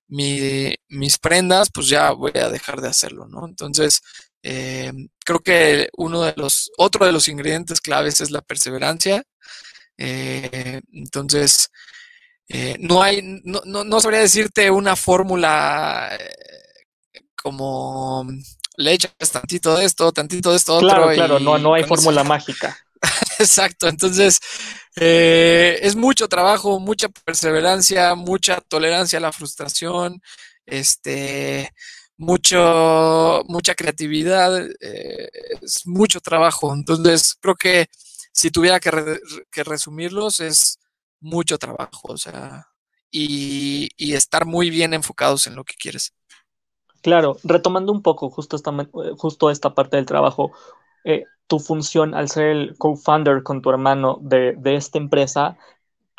mi, 0.09 0.75
mis 0.88 1.19
prendas, 1.19 1.71
pues 1.73 1.88
ya 1.88 2.12
voy 2.12 2.33
a 2.37 2.49
dejar 2.49 2.81
de 2.81 2.88
hacerlo, 2.88 3.26
¿no? 3.28 3.47
Entonces, 3.47 4.00
eh, 4.43 4.93
creo 5.25 5.40
que 5.40 5.90
uno 5.99 6.23
de 6.23 6.35
los, 6.37 6.71
otro 6.78 7.04
de 7.07 7.12
los 7.12 7.28
ingredientes 7.28 7.81
claves 7.83 8.21
es 8.23 8.31
la 8.31 8.43
perseverancia. 8.43 9.25
Eh, 9.99 10.81
entonces, 10.93 11.71
no 12.78 13.02
hay, 13.02 13.21
no, 13.45 13.62
no, 13.66 13.85
no, 13.85 14.00
sabría 14.00 14.21
decirte 14.21 14.71
una 14.71 14.97
fórmula 14.97 16.19
como 17.37 18.26
le 18.76 18.93
echas 18.93 19.12
tantito 19.33 19.76
de 19.76 19.85
esto, 19.85 20.12
tantito 20.12 20.50
de 20.50 20.57
esto 20.57 20.78
claro, 20.81 21.04
otro. 21.04 21.14
Claro, 21.14 21.40
no, 21.40 21.59
no 21.59 21.75
hay 21.75 21.85
fórmula 21.85 22.25
mágica. 22.25 22.76
Exacto, 23.38 23.88
entonces 23.88 24.40
eh, 24.97 25.78
es 25.83 25.97
mucho 25.97 26.28
trabajo, 26.28 26.81
mucha 26.81 27.09
perseverancia, 27.09 28.14
mucha 28.14 28.61
tolerancia 28.61 29.19
a 29.19 29.23
la 29.23 29.33
frustración, 29.33 30.23
este, 30.66 31.71
mucho, 32.16 33.43
mucha 33.49 33.75
creatividad, 33.75 34.66
eh, 34.81 35.28
es 35.62 35.87
mucho 35.87 36.21
trabajo. 36.21 36.73
Entonces 36.73 37.37
creo 37.40 37.57
que 37.57 37.87
si 38.33 38.50
tuviera 38.50 38.81
que, 38.81 39.21
que 39.50 39.64
resumirlos 39.64 40.40
es 40.40 40.78
mucho 41.21 41.59
trabajo, 41.59 42.12
o 42.12 42.19
sea, 42.19 42.66
y, 43.11 43.88
y, 43.97 44.14
estar 44.14 44.45
muy 44.45 44.71
bien 44.71 44.93
enfocados 44.93 45.47
en 45.47 45.54
lo 45.54 45.64
que 45.64 45.75
quieres. 45.78 46.12
Claro, 47.04 47.37
retomando 47.44 47.92
un 47.92 48.00
poco 48.00 48.30
justo 48.30 48.56
esta, 48.56 48.73
justo 49.18 49.50
esta 49.50 49.75
parte 49.75 49.99
del 49.99 50.06
trabajo, 50.06 50.52
eh, 51.04 51.25
tu 51.46 51.58
función 51.58 52.14
al 52.14 52.30
ser 52.30 52.46
el 52.46 52.78
co-founder 52.78 53.42
con 53.42 53.61
tu 53.61 53.68
hermano 53.68 54.16
de, 54.23 54.54
de, 54.56 54.76
esta 54.76 54.96
empresa, 54.96 55.58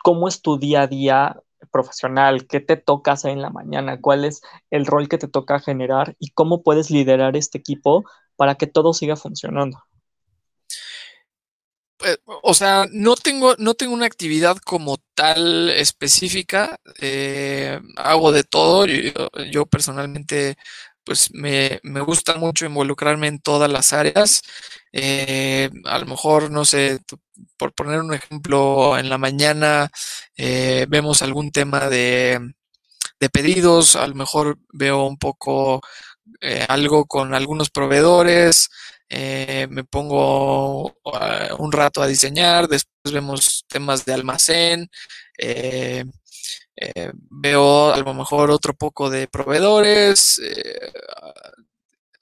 ¿cómo 0.04 0.28
es 0.28 0.44
tu 0.44 0.60
día 0.60 0.84
a 0.84 0.88
día 0.88 1.42
profesional? 1.72 2.46
¿Qué 2.46 2.60
te 2.60 2.78
toca 2.78 3.14
hacer 3.14 3.32
en 3.32 3.42
la 3.42 3.50
mañana? 3.50 4.00
¿Cuál 4.00 4.26
es 4.26 4.42
el 4.70 4.86
rol 4.86 5.10
que 5.10 5.18
te 5.18 5.28
toca 5.28 5.60
generar? 5.60 6.16
¿Y 6.20 6.30
cómo 6.30 6.62
puedes 6.62 6.92
liderar 6.92 7.36
este 7.36 7.58
equipo 7.58 8.04
para 8.36 8.54
que 8.54 8.68
todo 8.68 8.94
siga 8.94 9.16
funcionando? 9.16 9.80
Eh, 12.06 12.18
o 12.44 12.54
sea, 12.54 12.86
no 12.92 13.16
tengo, 13.16 13.56
no 13.58 13.74
tengo 13.74 13.94
una 13.94 14.06
actividad 14.06 14.58
como 14.58 14.98
tal 15.16 15.70
específica. 15.72 16.80
Eh, 17.02 17.80
hago 17.98 18.32
de 18.32 18.44
todo. 18.44 18.86
Yo, 19.52 19.66
personalmente, 19.66 20.56
pues 21.04 21.30
me, 21.34 21.80
me, 21.84 22.02
gusta 22.02 22.36
mucho 22.38 22.66
involucrarme 22.66 23.28
en 23.28 23.40
todas 23.40 23.72
las 23.72 23.92
áreas. 23.94 24.42
Eh, 24.94 25.70
a 25.86 26.00
lo 26.00 26.06
mejor, 26.06 26.52
no 26.52 26.66
sé, 26.66 27.00
por 27.58 27.74
poner 27.74 28.02
un 28.02 28.14
ejemplo, 28.14 28.98
en 28.98 29.10
la 29.10 29.18
mañana 29.18 29.90
vemos 30.38 31.22
algún 31.22 31.52
tema 31.52 31.90
de, 31.90 32.40
de, 33.20 33.30
pedidos, 33.30 33.96
a 33.96 34.08
lo 34.08 34.16
mejor 34.16 34.60
veo 34.74 35.06
un 35.06 35.18
poco 35.18 35.82
algo 36.70 37.06
con 37.06 37.34
algunos 37.34 37.70
proveedores, 37.72 38.70
eh, 39.10 39.68
me 39.70 39.84
pongo 39.84 40.86
uh, 40.86 41.56
un 41.60 41.72
rato 41.72 42.02
a 42.02 42.08
diseñar, 42.08 42.68
después 42.68 43.14
vemos 43.14 43.66
temas 43.68 44.06
de 44.06 44.14
almacén, 44.14 44.90
eh, 45.38 46.06
eh, 46.76 47.12
veo 47.30 47.94
a 47.94 47.98
lo 47.98 48.14
mejor 48.14 48.52
otro 48.52 48.74
poco 48.74 49.10
de 49.10 49.28
proveedores, 49.28 50.40
eh, 50.40 50.92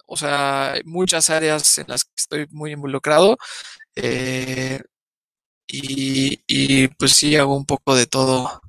o 0.05 0.15
sea, 0.15 0.75
muchas 0.85 1.29
áreas 1.29 1.77
en 1.79 1.85
las 1.87 2.03
que 2.05 2.11
estoy 2.17 2.47
muy 2.51 2.71
involucrado. 2.71 3.37
Eh, 3.95 4.79
y, 5.67 6.87
pues 6.89 7.13
sí, 7.13 7.35
hago 7.35 7.55
un 7.55 7.65
poco 7.65 7.95
de 7.95 8.05
todo. 8.05 8.61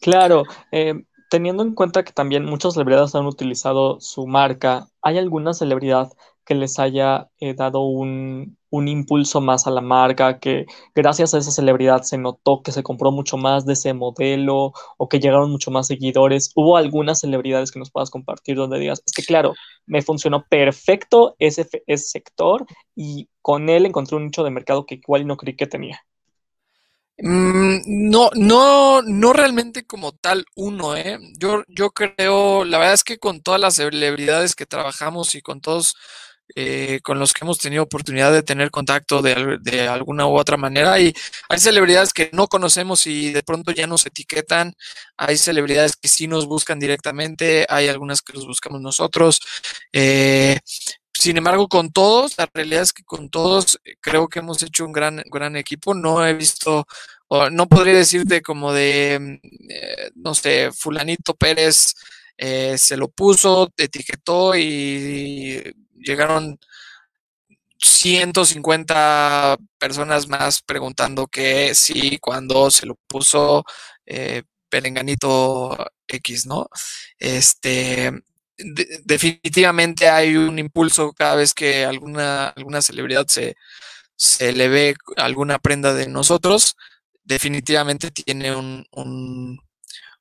Claro, 0.00 0.44
eh, 0.72 0.94
teniendo 1.28 1.62
en 1.62 1.74
cuenta 1.74 2.04
que 2.04 2.12
también 2.12 2.44
muchas 2.44 2.74
celebridades 2.74 3.14
han 3.14 3.26
utilizado 3.26 4.00
su 4.00 4.26
marca, 4.26 4.88
¿hay 5.02 5.18
alguna 5.18 5.52
celebridad 5.52 6.10
que 6.46 6.54
les 6.54 6.78
haya 6.78 7.28
eh, 7.40 7.54
dado 7.54 7.80
un, 7.82 8.56
un, 8.70 8.88
impulso 8.88 9.40
más 9.40 9.66
a 9.66 9.70
la 9.70 9.80
marca, 9.82 10.38
que 10.38 10.66
gracias 10.94 11.34
a 11.34 11.38
esa 11.38 11.50
celebridad 11.50 12.02
se 12.02 12.18
notó 12.18 12.62
que 12.62 12.72
se 12.72 12.82
compró 12.82 13.10
mucho 13.12 13.36
más 13.36 13.66
de 13.66 13.74
ese 13.74 13.92
modelo 13.94 14.72
o 14.96 15.08
que 15.08 15.20
llegaron 15.20 15.50
mucho 15.50 15.70
más 15.70 15.88
seguidores. 15.88 16.52
¿Hubo 16.54 16.76
algunas 16.76 17.20
celebridades 17.20 17.72
que 17.72 17.80
nos 17.80 17.90
puedas 17.90 18.10
compartir 18.10 18.56
donde 18.56 18.78
digas, 18.78 19.02
es 19.04 19.12
que 19.12 19.24
claro, 19.24 19.54
me 19.86 20.02
funcionó 20.02 20.44
perfecto 20.48 21.36
ese, 21.38 21.68
ese 21.86 22.08
sector 22.08 22.64
y 22.94 23.28
con 23.42 23.68
él 23.68 23.86
encontré 23.86 24.16
un 24.16 24.26
nicho 24.26 24.44
de 24.44 24.50
mercado 24.50 24.86
que 24.86 24.96
igual 24.96 25.26
no 25.26 25.36
creí 25.36 25.56
que 25.56 25.66
tenía? 25.66 26.00
Mm, 27.18 28.10
no, 28.10 28.30
no, 28.34 29.00
no 29.02 29.32
realmente 29.32 29.86
como 29.86 30.12
tal 30.12 30.44
uno, 30.54 30.96
¿eh? 30.96 31.18
Yo, 31.38 31.64
yo 31.68 31.90
creo, 31.90 32.64
la 32.64 32.78
verdad 32.78 32.94
es 32.94 33.04
que 33.04 33.18
con 33.18 33.40
todas 33.40 33.60
las 33.60 33.76
celebridades 33.76 34.54
que 34.54 34.66
trabajamos 34.66 35.34
y 35.34 35.40
con 35.40 35.62
todos 35.62 35.96
eh, 36.54 37.00
con 37.02 37.18
los 37.18 37.32
que 37.32 37.44
hemos 37.44 37.58
tenido 37.58 37.82
oportunidad 37.82 38.32
de 38.32 38.42
tener 38.42 38.70
contacto 38.70 39.20
de, 39.20 39.58
de, 39.60 39.88
alguna 39.88 40.26
u 40.26 40.38
otra 40.38 40.56
manera. 40.56 40.98
Y 41.00 41.12
hay 41.48 41.58
celebridades 41.58 42.12
que 42.12 42.30
no 42.32 42.46
conocemos 42.46 43.06
y 43.06 43.32
de 43.32 43.42
pronto 43.42 43.72
ya 43.72 43.86
nos 43.86 44.06
etiquetan. 44.06 44.74
Hay 45.16 45.36
celebridades 45.38 45.96
que 45.96 46.08
sí 46.08 46.28
nos 46.28 46.46
buscan 46.46 46.78
directamente. 46.78 47.66
Hay 47.68 47.88
algunas 47.88 48.22
que 48.22 48.32
los 48.32 48.46
buscamos 48.46 48.80
nosotros. 48.80 49.40
Eh, 49.92 50.58
sin 51.12 51.36
embargo, 51.36 51.68
con 51.68 51.90
todos, 51.92 52.36
la 52.38 52.48
realidad 52.52 52.82
es 52.82 52.92
que 52.92 53.02
con 53.04 53.30
todos 53.30 53.80
eh, 53.84 53.96
creo 54.00 54.28
que 54.28 54.38
hemos 54.40 54.62
hecho 54.62 54.84
un 54.84 54.92
gran, 54.92 55.22
gran 55.30 55.56
equipo. 55.56 55.94
No 55.94 56.24
he 56.26 56.34
visto, 56.34 56.86
o 57.28 57.50
no 57.50 57.66
podría 57.66 57.94
decirte 57.94 58.42
como 58.42 58.72
de, 58.72 59.40
eh, 59.68 60.10
no 60.14 60.34
sé, 60.34 60.70
fulanito 60.72 61.34
Pérez 61.34 61.94
se 62.38 62.96
lo 62.98 63.08
puso, 63.08 63.72
etiquetó 63.78 64.54
y 64.56 65.74
llegaron 66.06 66.58
150 67.78 69.56
personas 69.78 70.28
más 70.28 70.62
preguntando 70.62 71.26
que 71.26 71.74
sí, 71.74 72.18
cuando 72.20 72.70
se 72.70 72.86
lo 72.86 72.94
puso 73.06 73.64
eh, 74.06 74.42
Perenganito 74.68 75.76
X, 76.08 76.46
¿no? 76.46 76.68
Este, 77.18 78.12
de, 78.58 79.00
definitivamente 79.04 80.08
hay 80.08 80.36
un 80.36 80.58
impulso 80.58 81.12
cada 81.12 81.34
vez 81.36 81.52
que 81.54 81.84
alguna, 81.84 82.48
alguna 82.48 82.80
celebridad 82.82 83.26
se, 83.28 83.56
se 84.16 84.52
le 84.52 84.68
ve 84.68 84.96
alguna 85.16 85.58
prenda 85.58 85.94
de 85.94 86.08
nosotros, 86.08 86.76
definitivamente 87.24 88.10
tiene 88.10 88.54
un, 88.56 88.86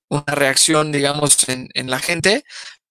una 0.09 0.23
reacción, 0.27 0.91
digamos, 0.91 1.47
en, 1.49 1.69
en 1.73 1.89
la 1.89 1.99
gente, 1.99 2.43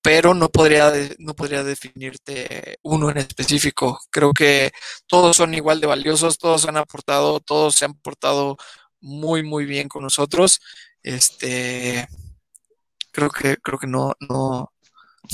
pero 0.04 0.34
no 0.34 0.50
podría, 0.50 0.92
no 1.18 1.32
podría 1.32 1.64
definirte 1.64 2.76
uno 2.82 3.08
en 3.08 3.16
específico. 3.16 3.98
Creo 4.10 4.34
que 4.34 4.70
todos 5.06 5.38
son 5.38 5.54
igual 5.54 5.80
de 5.80 5.86
valiosos, 5.86 6.36
todos 6.36 6.68
han 6.68 6.76
aportado, 6.76 7.40
todos 7.40 7.74
se 7.74 7.86
han 7.86 7.94
portado 7.94 8.58
muy, 9.00 9.42
muy 9.42 9.64
bien 9.64 9.88
con 9.88 10.02
nosotros. 10.02 10.60
Este, 11.02 12.06
creo 13.12 13.30
que, 13.30 13.56
creo 13.56 13.78
que 13.78 13.86
no, 13.86 14.12
no, 14.20 14.74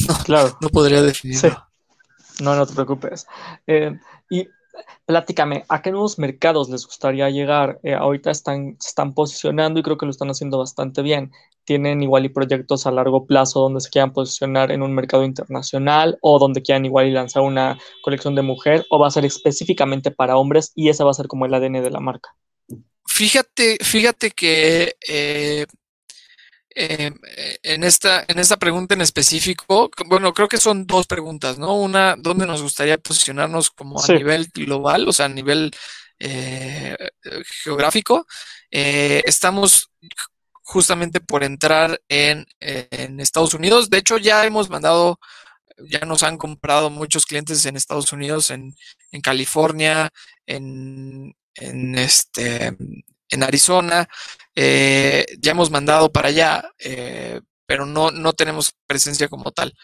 no, 0.06 0.14
claro. 0.24 0.56
no 0.60 0.68
podría 0.68 1.02
definirlo. 1.02 1.50
Sí. 1.50 2.44
No, 2.44 2.54
no 2.54 2.64
te 2.64 2.72
preocupes. 2.72 3.26
Eh, 3.66 3.98
y 4.30 4.46
Platícame, 5.04 5.64
¿a 5.68 5.82
qué 5.82 5.90
nuevos 5.90 6.18
mercados 6.18 6.70
les 6.70 6.86
gustaría 6.86 7.28
llegar? 7.30 7.80
Eh, 7.82 7.94
ahorita 7.94 8.30
están, 8.30 8.76
se 8.78 8.90
están 8.90 9.14
posicionando 9.14 9.80
y 9.80 9.82
creo 9.82 9.98
que 9.98 10.06
lo 10.06 10.12
están 10.12 10.30
haciendo 10.30 10.58
bastante 10.58 11.02
bien. 11.02 11.32
¿Tienen 11.70 12.02
igual 12.02 12.24
y 12.24 12.30
proyectos 12.30 12.84
a 12.84 12.90
largo 12.90 13.26
plazo 13.26 13.60
donde 13.60 13.80
se 13.80 13.90
quieran 13.90 14.12
posicionar 14.12 14.72
en 14.72 14.82
un 14.82 14.92
mercado 14.92 15.22
internacional 15.22 16.18
o 16.20 16.40
donde 16.40 16.62
quieran 16.62 16.84
igual 16.84 17.06
y 17.06 17.12
lanzar 17.12 17.44
una 17.44 17.78
colección 18.02 18.34
de 18.34 18.42
mujer 18.42 18.84
o 18.90 18.98
va 18.98 19.06
a 19.06 19.12
ser 19.12 19.24
específicamente 19.24 20.10
para 20.10 20.36
hombres 20.36 20.72
y 20.74 20.88
ese 20.88 21.04
va 21.04 21.12
a 21.12 21.14
ser 21.14 21.28
como 21.28 21.46
el 21.46 21.54
ADN 21.54 21.74
de 21.74 21.90
la 21.90 22.00
marca? 22.00 22.34
Fíjate, 23.06 23.78
fíjate 23.84 24.32
que 24.32 24.96
eh, 25.08 25.64
eh, 26.74 27.12
en, 27.62 27.84
esta, 27.84 28.24
en 28.26 28.40
esta 28.40 28.56
pregunta 28.56 28.94
en 28.94 29.02
específico, 29.02 29.92
bueno, 30.06 30.34
creo 30.34 30.48
que 30.48 30.58
son 30.58 30.88
dos 30.88 31.06
preguntas, 31.06 31.56
¿no? 31.56 31.76
Una, 31.76 32.16
¿dónde 32.18 32.48
nos 32.48 32.62
gustaría 32.62 32.98
posicionarnos 32.98 33.70
como 33.70 34.00
a 34.00 34.02
sí. 34.02 34.14
nivel 34.14 34.48
global, 34.52 35.08
o 35.08 35.12
sea, 35.12 35.26
a 35.26 35.28
nivel 35.28 35.70
eh, 36.18 36.96
geográfico? 37.62 38.26
Eh, 38.72 39.22
estamos 39.24 39.92
justamente 40.70 41.18
por 41.18 41.42
entrar 41.42 42.00
en, 42.08 42.46
en, 42.60 43.18
Estados 43.18 43.54
Unidos. 43.54 43.90
De 43.90 43.98
hecho, 43.98 44.18
ya 44.18 44.46
hemos 44.46 44.70
mandado, 44.70 45.18
ya 45.78 46.00
nos 46.06 46.22
han 46.22 46.38
comprado 46.38 46.90
muchos 46.90 47.26
clientes 47.26 47.66
en 47.66 47.76
Estados 47.76 48.12
Unidos, 48.12 48.50
en, 48.50 48.76
en 49.10 49.20
California, 49.20 50.10
en, 50.46 51.34
en, 51.54 51.98
este, 51.98 52.76
en 53.30 53.42
Arizona. 53.42 54.08
Eh, 54.54 55.26
ya 55.40 55.50
hemos 55.50 55.72
mandado 55.72 56.12
para 56.12 56.28
allá, 56.28 56.70
eh, 56.78 57.40
pero 57.66 57.84
no, 57.84 58.12
no 58.12 58.32
tenemos 58.32 58.72
presencia 58.86 59.26
como 59.26 59.50
tal. 59.50 59.74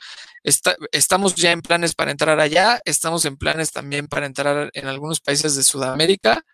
Está, 0.44 0.76
estamos 0.92 1.34
ya 1.34 1.50
en 1.50 1.62
planes 1.62 1.96
para 1.96 2.12
entrar 2.12 2.38
allá, 2.38 2.80
estamos 2.84 3.24
en 3.24 3.36
planes 3.36 3.72
también 3.72 4.06
para 4.06 4.26
entrar 4.26 4.70
en 4.72 4.86
algunos 4.86 5.20
países 5.20 5.56
de 5.56 5.64
Sudamérica. 5.64 6.44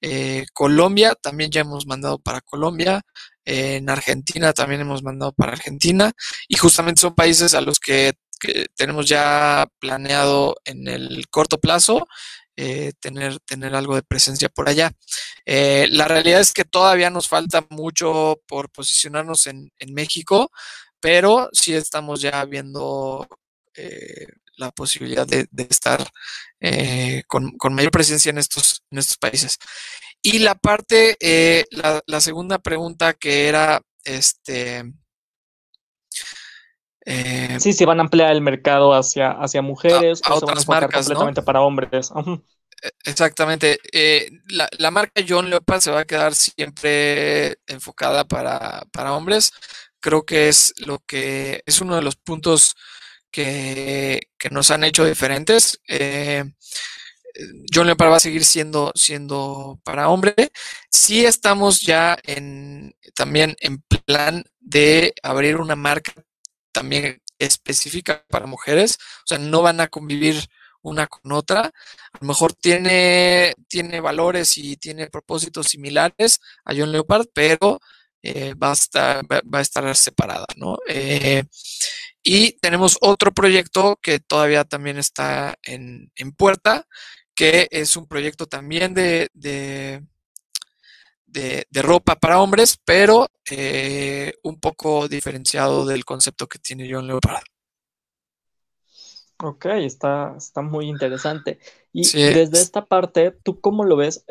Eh, 0.00 0.46
Colombia, 0.52 1.14
también 1.20 1.50
ya 1.50 1.62
hemos 1.62 1.86
mandado 1.86 2.18
para 2.18 2.40
Colombia. 2.40 3.02
en 3.44 3.88
Argentina 3.88 4.52
también 4.52 4.82
hemos 4.82 5.02
mandado 5.02 5.32
para 5.32 5.52
Argentina. 5.52 6.12
Y 6.48 6.56
justamente 6.56 7.00
son 7.00 7.14
países 7.14 7.54
a 7.54 7.60
los 7.60 7.78
que, 7.80 8.14
tenemos 8.76 9.08
ya 9.08 9.66
planeado 9.80 10.56
en 10.64 10.86
el 10.86 11.26
corto 11.28 11.58
plazo 11.58 12.06
eh, 12.60 12.92
tener, 13.00 13.38
tener 13.40 13.74
algo 13.76 13.94
de 13.94 14.02
presencia 14.02 14.48
por 14.48 14.68
allá. 14.68 14.90
Eh, 15.46 15.86
la 15.92 16.08
realidad 16.08 16.40
es 16.40 16.52
que 16.52 16.64
todavía 16.64 17.08
nos 17.08 17.28
falta 17.28 17.64
mucho 17.70 18.40
por 18.48 18.68
posicionarnos 18.70 19.46
en, 19.46 19.70
en 19.78 19.94
México, 19.94 20.50
pero 20.98 21.48
sí 21.52 21.74
estamos 21.74 22.20
ya 22.20 22.44
viendo 22.46 23.28
eh, 23.74 24.26
la 24.58 24.70
posibilidad 24.70 25.26
de, 25.26 25.48
estar 25.70 26.06
eh, 26.60 27.22
con, 27.26 27.56
mayor 27.70 27.90
presencia 27.90 28.30
en 28.30 28.38
estos, 28.38 28.82
en 28.90 28.98
estos 28.98 29.16
países. 29.16 29.58
Y 30.20 30.40
la 30.40 30.54
parte, 30.54 31.16
eh, 31.20 31.64
la, 31.70 32.20
segunda 32.20 32.58
pregunta 32.58 33.14
que 33.14 33.48
era, 33.48 33.80
este... 34.04 34.84
Eh, 37.06 37.56
sí, 37.58 37.72
si 37.72 37.86
van 37.86 38.00
a 38.00 38.02
ampliar 38.02 38.32
el 38.32 38.42
mercado 38.42 38.92
hacia, 38.92 39.30
hacia 39.30 39.62
mujeres 39.62 40.20
o 40.28 40.34
otras 40.34 40.66
van 40.66 40.76
a 40.76 40.80
marcas, 40.80 41.06
completamente 41.06 41.42
para 41.42 41.62
hombres. 41.62 42.10
E, 42.82 42.90
exactamente. 43.04 43.78
la, 44.48 44.68
la, 44.76 44.90
marca 44.90 45.22
John 45.26 45.48
Leopard 45.48 45.80
se 45.80 45.90
va 45.90 46.00
a 46.00 46.04
quedar 46.04 46.34
siempre 46.34 47.56
enfocada 47.66 48.24
para, 48.24 48.84
para 48.92 49.14
hombres 49.14 49.52
creo 50.00 50.24
que 50.24 50.48
es 50.48 50.74
lo 50.78 51.00
que 51.00 51.62
es 51.66 51.80
uno 51.80 51.96
de 51.96 52.02
los 52.02 52.16
puntos 52.16 52.76
que, 53.30 54.28
nos 54.50 54.70
han 54.70 54.84
hecho 54.84 55.04
diferentes. 55.04 55.80
Eh, 55.88 56.44
John 57.72 57.86
Leopard 57.86 58.10
va 58.10 58.16
a 58.16 58.20
seguir 58.20 58.44
siendo, 58.44 58.92
siendo 58.94 59.80
para 59.84 60.08
hombre. 60.08 60.34
Sí 60.90 61.24
estamos 61.24 61.80
ya 61.80 62.18
en, 62.24 62.94
también 63.14 63.56
en 63.60 63.82
plan 63.82 64.44
de 64.60 65.14
abrir 65.22 65.56
una 65.56 65.76
marca 65.76 66.12
también 66.72 67.22
específica 67.38 68.24
para 68.28 68.46
mujeres. 68.46 68.98
O 69.24 69.26
sea, 69.26 69.38
no 69.38 69.62
van 69.62 69.80
a 69.80 69.88
convivir 69.88 70.36
una 70.82 71.06
con 71.06 71.32
otra. 71.32 71.60
A 72.12 72.18
lo 72.20 72.26
mejor 72.26 72.54
tiene, 72.54 73.54
tiene 73.68 74.00
valores 74.00 74.56
y 74.58 74.76
tiene 74.76 75.08
propósitos 75.08 75.68
similares 75.68 76.40
a 76.64 76.74
John 76.74 76.92
Leopard, 76.92 77.26
pero 77.32 77.80
eh, 78.22 78.54
va, 78.54 78.70
a 78.70 78.72
estar, 78.72 79.24
va, 79.24 79.58
a 79.58 79.62
estar 79.62 79.96
separada, 79.96 80.46
¿no? 80.56 80.78
Eh, 80.88 81.44
y 82.30 82.52
tenemos 82.60 82.98
otro 83.00 83.32
proyecto 83.32 83.98
que 84.02 84.20
todavía 84.20 84.62
también 84.64 84.98
está 84.98 85.56
en, 85.62 86.10
puerta, 86.36 86.86
que 87.34 87.68
es 87.70 87.96
un 87.96 88.06
proyecto 88.06 88.44
también 88.44 88.92
de, 88.92 89.30
de, 89.32 90.02
ropa 91.82 92.16
para 92.16 92.42
hombres, 92.42 92.78
pero 92.84 93.28
eh, 93.50 94.34
un 94.42 94.60
poco 94.60 95.08
diferenciado 95.08 95.86
del 95.86 96.04
concepto 96.04 96.46
que 96.46 96.58
tiene 96.58 96.86
John 96.92 97.06
Leopard. 97.06 97.42
Ok, 99.42 99.64
está, 99.76 100.34
está 100.36 100.60
muy 100.60 100.86
interesante. 100.86 101.60
Y 101.94 102.02
desde 102.12 102.60
esta 102.60 102.84
parte, 102.84 103.30
¿tú 103.42 103.58
cómo 103.62 103.84
lo 103.84 103.96
ves 103.96 104.26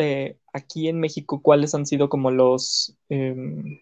aquí 0.53 0.87
en 0.87 0.99
México? 0.99 1.41
¿Cuáles 1.41 1.73
han 1.73 1.87
sido 1.87 2.09
como 2.09 2.29
los, 2.29 2.95
em, 3.09 3.81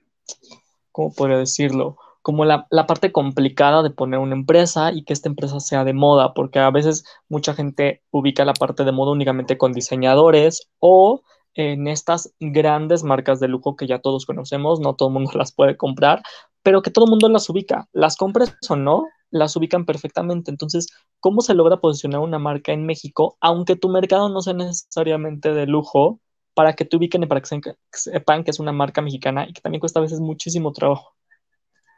¿cómo 0.93 1.13
podría 1.13 1.39
decirlo? 1.39 1.98
Como 2.25 2.44
la, 2.44 2.65
parte 2.88 3.12
complicada 3.12 3.84
de 3.84 3.91
poner 3.91 4.20
una 4.20 4.34
empresa 4.34 4.91
y 4.91 5.03
que 5.03 5.13
esta 5.13 5.29
empresa 5.29 5.60
sea 5.60 5.84
de 5.84 5.94
moda, 5.94 6.34
porque 6.34 6.58
a 6.58 6.72
veces 6.72 7.05
mucha 7.29 7.53
gente 7.53 8.01
ubica 8.10 8.46
la 8.46 8.53
parte 8.53 8.84
de 8.84 8.91
moda 8.91 9.12
únicamente 9.12 9.60
con 9.60 9.74
diseñadores 9.74 10.67
o 10.79 11.22
en 11.53 11.88
estas 11.88 12.34
grandes 12.39 13.03
marcas 13.03 13.39
de 13.39 13.48
lujo 13.48 13.75
que 13.75 13.86
ya 13.86 14.00
todos 14.00 14.25
conocemos, 14.25 14.79
no 14.79 14.96
todo 14.96 15.10
el 15.10 15.13
mundo 15.13 15.32
las 15.36 15.53
puede 15.53 15.77
comprar, 15.77 16.24
pero 16.63 16.82
que 16.82 16.89
todo 16.89 17.05
el 17.05 17.12
mundo 17.12 17.29
las 17.29 17.48
ubica. 17.50 17.88
Las 17.94 18.17
compres 18.17 18.55
o 18.70 18.75
no, 18.75 19.05
las 19.29 19.55
ubican 19.55 19.86
perfectamente. 19.86 20.50
Entonces, 20.50 20.88
¿cómo 21.20 21.41
se 21.41 21.53
logra 21.53 21.77
posicionar 21.79 22.22
una 22.22 22.39
marca 22.39 22.74
en 22.74 22.88
México, 22.88 23.38
aunque 23.39 23.75
tu 23.75 23.89
mercado 23.89 24.29
no 24.29 24.41
sea 24.41 24.53
necesariamente 24.53 25.53
de 25.53 25.67
lujo, 25.67 26.20
para 26.55 26.74
que 26.74 26.86
te 26.86 26.98
ubiquen 26.98 27.24
y 27.24 27.27
para 27.27 27.41
que 27.41 27.75
sepan 27.91 28.44
que 28.44 28.51
es 28.51 28.60
una 28.60 28.72
marca 28.72 29.01
mexicana 29.01 29.46
y 29.48 29.53
que 29.53 29.62
también 29.62 29.82
cuesta 29.82 30.00
a 30.00 30.03
veces 30.03 30.20
muchísimo 30.22 30.72
trabajo. 30.72 31.14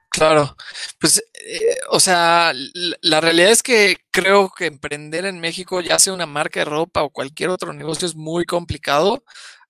Claro, 0.10 0.56
pues, 1.00 1.24
eh, 1.34 1.78
o 1.90 2.00
sea, 2.00 2.52
la, 3.02 3.22
realidad 3.22 3.52
es 3.52 3.62
que 3.62 3.98
creo 4.12 4.50
que 4.50 4.66
emprender 4.66 5.26
en 5.26 5.40
México, 5.40 5.82
ya 5.82 6.00
sea 6.00 6.14
una 6.14 6.26
marca 6.26 6.60
de 6.62 6.66
ropa 6.66 7.04
o 7.04 7.12
cualquier 7.12 7.50
otro 7.50 7.74
negocio, 7.74 8.08
es 8.08 8.16
muy 8.16 8.46
complicado. 8.46 9.24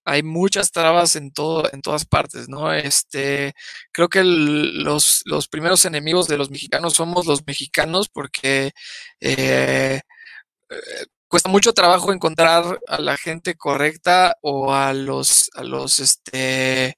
Hay 0.06 0.24
muchas 0.24 0.72
trabas 0.72 1.17
en 1.17 1.32
todo, 1.34 1.70
en 1.74 1.82
todas 1.82 2.06
partes, 2.06 2.48
¿no? 2.48 2.74
Este, 2.74 3.53
creo 3.91 4.08
que 4.10 4.24
los, 4.24 5.24
primeros 5.50 5.84
enemigos 5.86 6.28
de 6.28 6.38
los 6.38 6.50
mexicanos 6.50 6.93
somos 6.93 7.26
los 7.26 7.45
mexicanos 7.45 8.08
porque 8.10 8.71
eh, 9.19 10.02
eh, 10.69 11.06
cuesta 11.28 11.50
mucho 11.50 11.73
trabajo 11.73 12.13
encontrar 12.13 12.80
a 12.88 13.00
la 13.02 13.17
gente 13.17 13.56
correcta 13.56 14.38
o 14.41 14.73
a 14.73 14.93
los, 14.93 15.50
a 15.56 15.63
los, 15.63 16.00
este, 16.00 16.97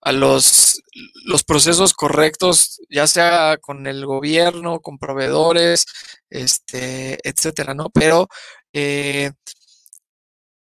a 0.00 0.12
los, 0.12 0.82
los 1.24 1.44
procesos 1.44 1.94
correctos, 1.94 2.80
ya 2.88 3.06
sea 3.06 3.58
con 3.60 3.86
el 3.86 4.06
gobierno, 4.06 4.80
con 4.80 4.98
proveedores, 4.98 5.86
este, 6.30 7.18
etcétera, 7.28 7.74
¿no? 7.74 7.90
Pero, 7.90 8.28
eh, 8.72 9.32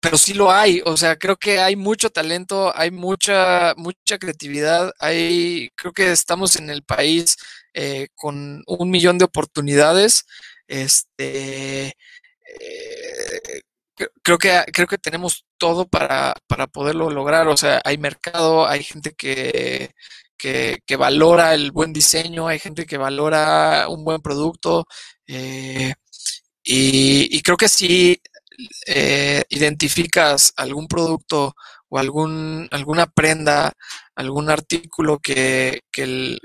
pero 0.00 0.18
sí 0.18 0.34
lo 0.34 0.52
hay, 0.52 0.82
o 0.84 0.96
sea, 0.96 1.16
creo 1.16 1.36
que 1.36 1.58
hay 1.60 1.74
mucho 1.76 2.10
talento, 2.10 2.72
hay 2.76 2.90
mucha, 2.90 3.74
mucha 3.76 4.18
creatividad, 4.18 4.92
hay, 5.00 5.70
creo 5.76 5.92
que 5.92 6.12
estamos 6.12 6.56
en 6.56 6.70
el 6.70 6.84
país 6.84 7.36
eh, 7.74 8.08
con 8.14 8.62
un 8.66 8.90
millón 8.90 9.18
de 9.18 9.24
oportunidades, 9.24 10.24
este, 10.68 11.88
eh, 12.60 13.05
creo 14.22 14.38
que 14.38 14.64
creo 14.72 14.86
que 14.86 14.98
tenemos 14.98 15.46
todo 15.58 15.88
para, 15.88 16.34
poderlo 16.72 17.10
lograr. 17.10 17.48
O 17.48 17.56
sea, 17.56 17.80
hay 17.84 17.98
mercado, 17.98 18.66
hay 18.68 18.82
gente 18.82 19.14
que, 19.14 19.92
que, 20.38 20.96
valora 20.96 21.54
el 21.54 21.72
buen 21.72 21.92
diseño, 21.92 22.48
hay 22.48 22.58
gente 22.58 22.86
que 22.86 22.98
valora 22.98 23.88
un 23.88 24.04
buen 24.04 24.20
producto. 24.22 24.86
Eh, 25.26 25.94
y, 26.64 27.42
creo 27.42 27.56
que 27.56 27.68
si 27.68 28.20
eh, 28.86 29.44
identificas 29.50 30.52
algún 30.56 30.88
producto 30.88 31.54
o 31.88 31.98
algún, 31.98 32.68
alguna 32.72 33.06
prenda, 33.06 33.72
algún 34.16 34.50
artículo 34.50 35.18
que, 35.18 35.82
que, 35.92 36.38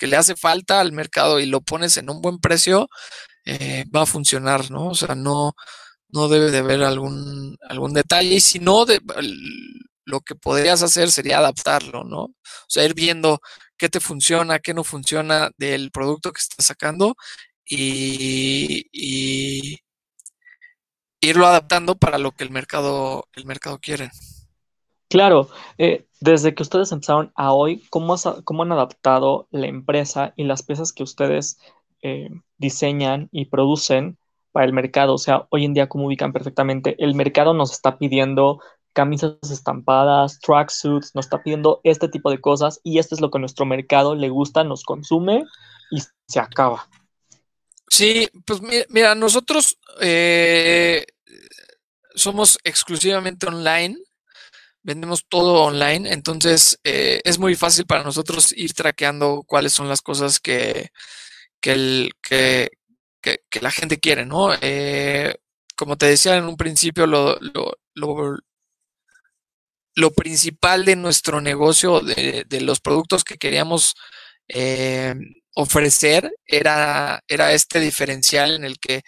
que 0.00 0.06
le 0.06 0.16
hace 0.16 0.34
falta 0.34 0.80
al 0.80 0.92
mercado 0.92 1.40
y 1.40 1.46
lo 1.46 1.60
pones 1.60 1.98
en 1.98 2.08
un 2.10 2.22
buen 2.22 2.38
precio, 2.38 2.88
eh, 3.44 3.84
va 3.94 4.02
a 4.02 4.06
funcionar, 4.06 4.70
¿no? 4.70 4.88
O 4.88 4.94
sea, 4.94 5.14
no, 5.14 5.54
no 6.12 6.28
debe 6.28 6.50
de 6.50 6.58
haber 6.58 6.82
algún, 6.82 7.56
algún 7.68 7.94
detalle. 7.94 8.34
Y 8.34 8.40
si 8.40 8.58
no, 8.58 8.84
lo 10.04 10.20
que 10.20 10.34
podrías 10.34 10.82
hacer 10.82 11.10
sería 11.10 11.38
adaptarlo, 11.38 12.04
¿no? 12.04 12.22
O 12.22 12.34
sea, 12.68 12.84
ir 12.84 12.94
viendo 12.94 13.40
qué 13.76 13.88
te 13.88 14.00
funciona, 14.00 14.58
qué 14.58 14.74
no 14.74 14.84
funciona 14.84 15.50
del 15.56 15.90
producto 15.90 16.32
que 16.32 16.40
estás 16.40 16.66
sacando 16.66 17.16
y, 17.64 19.78
irlo 21.22 21.46
adaptando 21.46 21.96
para 21.96 22.18
lo 22.18 22.32
que 22.32 22.44
el 22.44 22.50
mercado, 22.50 23.28
el 23.34 23.46
mercado 23.46 23.78
quiere. 23.78 24.10
Claro, 25.08 25.50
eh, 25.78 26.06
desde 26.20 26.54
que 26.54 26.62
ustedes 26.62 26.92
empezaron 26.92 27.32
a 27.34 27.52
hoy, 27.52 27.84
¿cómo, 27.90 28.16
¿cómo, 28.44 28.62
han 28.62 28.72
adaptado 28.72 29.48
la 29.50 29.66
empresa 29.66 30.32
y 30.36 30.44
las 30.44 30.62
piezas 30.62 30.92
que 30.92 31.02
ustedes 31.02 31.58
eh, 32.02 32.28
diseñan 32.58 33.28
y 33.32 33.46
producen 33.46 34.18
para 34.52 34.66
el 34.66 34.72
mercado. 34.72 35.14
O 35.14 35.18
sea, 35.18 35.46
hoy 35.50 35.64
en 35.64 35.74
día, 35.74 35.88
como 35.88 36.06
ubican 36.06 36.32
perfectamente, 36.32 36.96
el 36.98 37.14
mercado 37.14 37.54
nos 37.54 37.72
está 37.72 37.98
pidiendo 37.98 38.60
camisas 38.92 39.36
estampadas, 39.50 40.40
tracksuits, 40.40 41.14
nos 41.14 41.26
está 41.26 41.42
pidiendo 41.42 41.80
este 41.84 42.08
tipo 42.08 42.30
de 42.30 42.40
cosas 42.40 42.80
y 42.82 42.98
esto 42.98 43.14
es 43.14 43.20
lo 43.20 43.30
que 43.30 43.38
nuestro 43.38 43.64
mercado 43.64 44.14
le 44.14 44.28
gusta, 44.28 44.64
nos 44.64 44.82
consume 44.82 45.44
y 45.90 46.00
se 46.26 46.40
acaba. 46.40 46.88
Sí, 47.88 48.28
pues 48.44 48.60
mira, 48.88 49.14
nosotros 49.14 49.78
eh, 50.00 51.04
somos 52.14 52.58
exclusivamente 52.64 53.46
online, 53.46 53.96
vendemos 54.82 55.24
todo 55.28 55.64
online, 55.64 56.12
entonces 56.12 56.78
eh, 56.84 57.20
es 57.24 57.38
muy 57.38 57.54
fácil 57.56 57.86
para 57.86 58.04
nosotros 58.04 58.52
ir 58.52 58.74
traqueando 58.74 59.42
cuáles 59.46 59.72
son 59.72 59.88
las 59.88 60.02
cosas 60.02 60.38
que, 60.38 60.90
que, 61.60 61.72
el, 61.72 62.12
que, 62.22 62.70
la 63.60 63.70
gente 63.70 63.98
quiere, 63.98 64.26
¿no? 64.26 64.50
Eh, 64.60 65.34
como 65.76 65.96
te 65.96 66.06
decía 66.06 66.36
en 66.36 66.44
un 66.44 66.56
principio, 66.56 67.06
lo, 67.06 67.38
lo, 67.40 68.38
lo, 69.94 70.10
principal 70.12 70.84
de 70.84 70.96
nuestro 70.96 71.40
negocio, 71.40 72.00
de, 72.00 72.44
de 72.48 72.60
los 72.60 72.80
productos 72.80 73.24
que 73.24 73.38
queríamos 73.38 73.94
eh, 74.48 75.14
ofrecer, 75.54 76.32
era, 76.46 77.22
era 77.28 77.52
este 77.52 77.80
diferencial 77.80 78.54
en 78.54 78.64
el 78.64 78.78
que 78.78 79.02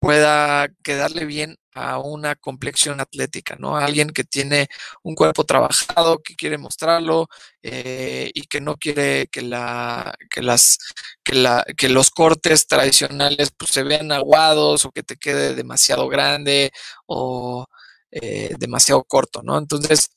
pueda 0.00 0.68
quedarle 0.82 1.24
bien 1.24 1.56
a 1.76 1.98
una 1.98 2.34
complexión 2.36 3.00
atlética, 3.00 3.56
¿no? 3.58 3.76
alguien 3.76 4.08
que 4.10 4.24
tiene 4.24 4.68
un 5.02 5.14
cuerpo 5.14 5.44
trabajado, 5.44 6.22
que 6.22 6.34
quiere 6.34 6.56
mostrarlo 6.56 7.28
eh, 7.62 8.30
y 8.32 8.42
que 8.46 8.62
no 8.62 8.76
quiere 8.76 9.28
que, 9.30 9.42
la, 9.42 10.14
que, 10.30 10.40
las, 10.42 10.78
que, 11.22 11.34
la, 11.34 11.64
que 11.76 11.90
los 11.90 12.10
cortes 12.10 12.66
tradicionales 12.66 13.50
pues, 13.56 13.72
se 13.72 13.82
vean 13.82 14.10
aguados 14.10 14.86
o 14.86 14.90
que 14.90 15.02
te 15.02 15.16
quede 15.16 15.54
demasiado 15.54 16.08
grande 16.08 16.72
o 17.04 17.66
eh, 18.10 18.54
demasiado 18.58 19.04
corto, 19.04 19.42
¿no? 19.42 19.58
Entonces, 19.58 20.08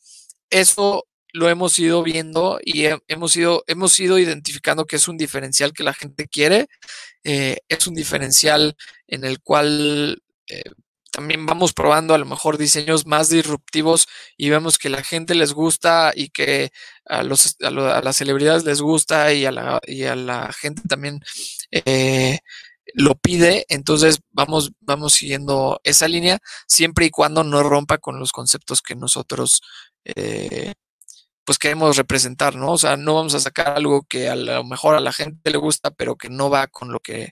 eso 0.50 1.06
lo 1.34 1.50
hemos 1.50 1.78
ido 1.78 2.04
viendo 2.04 2.60
y 2.64 2.86
hemos 3.10 3.36
ido, 3.36 3.64
hemos 3.68 4.00
ido 4.00 4.18
identificando 4.18 4.86
que 4.86 4.96
es 4.96 5.10
un 5.10 5.18
diferencial 5.18 5.74
que 5.74 5.84
la 5.84 5.94
gente 5.94 6.28
quiere, 6.28 6.68
eh, 7.26 7.58
es 7.68 7.86
un 7.86 7.96
diferencial 7.96 8.78
en 9.08 9.26
el 9.26 9.42
cual 9.42 10.22
también 11.12 11.46
vamos 11.46 11.74
probando 11.74 12.14
a 12.14 12.18
lo 12.18 12.26
mejor 12.26 12.58
diseños 12.58 13.06
más 13.06 13.30
disruptivos 13.30 14.08
y 14.38 14.50
vemos 14.50 14.78
que 14.78 14.90
la 14.90 15.04
gente 15.04 15.36
les 15.36 15.54
gusta 15.54 16.12
y 16.16 16.30
que 16.30 16.72
a, 17.06 17.24
los, 17.24 17.58
a, 17.62 17.72
las 17.72 18.16
celebridades 18.16 18.66
les 18.66 18.82
gusta 18.82 19.34
y 19.34 19.46
a 19.46 19.52
la, 19.52 19.80
y 19.86 20.04
a 20.04 20.16
la 20.16 20.52
gente 20.54 20.82
también 20.88 21.22
eh, 21.72 22.40
lo 22.94 23.16
pide, 23.16 23.66
entonces 23.70 24.20
vamos, 24.32 24.72
vamos 24.82 25.14
siguiendo 25.14 25.80
esa 25.84 26.08
línea 26.08 26.40
siempre 26.68 27.06
y 27.06 27.10
cuando 27.12 27.44
no 27.44 27.64
rompa 27.64 27.98
con 27.98 28.20
los 28.20 28.32
conceptos 28.32 28.82
que 28.82 28.96
nosotros 28.96 29.62
eh, 30.06 30.74
pues 31.46 31.58
queremos 31.58 31.98
representar, 31.98 32.56
¿no? 32.56 32.74
O 32.74 32.78
sea, 32.78 32.96
no 32.98 33.16
vamos 33.16 33.34
a 33.34 33.40
sacar 33.40 33.70
algo 33.70 34.04
que 34.04 34.30
a 34.30 34.36
lo 34.36 34.64
mejor 34.64 34.96
a 34.96 35.00
la 35.00 35.12
gente 35.12 35.50
le 35.50 35.58
gusta, 35.58 35.92
pero 35.92 36.16
que 36.16 36.30
no 36.30 36.50
va 36.50 36.68
con 36.68 36.92
lo 36.92 37.00
que, 37.00 37.32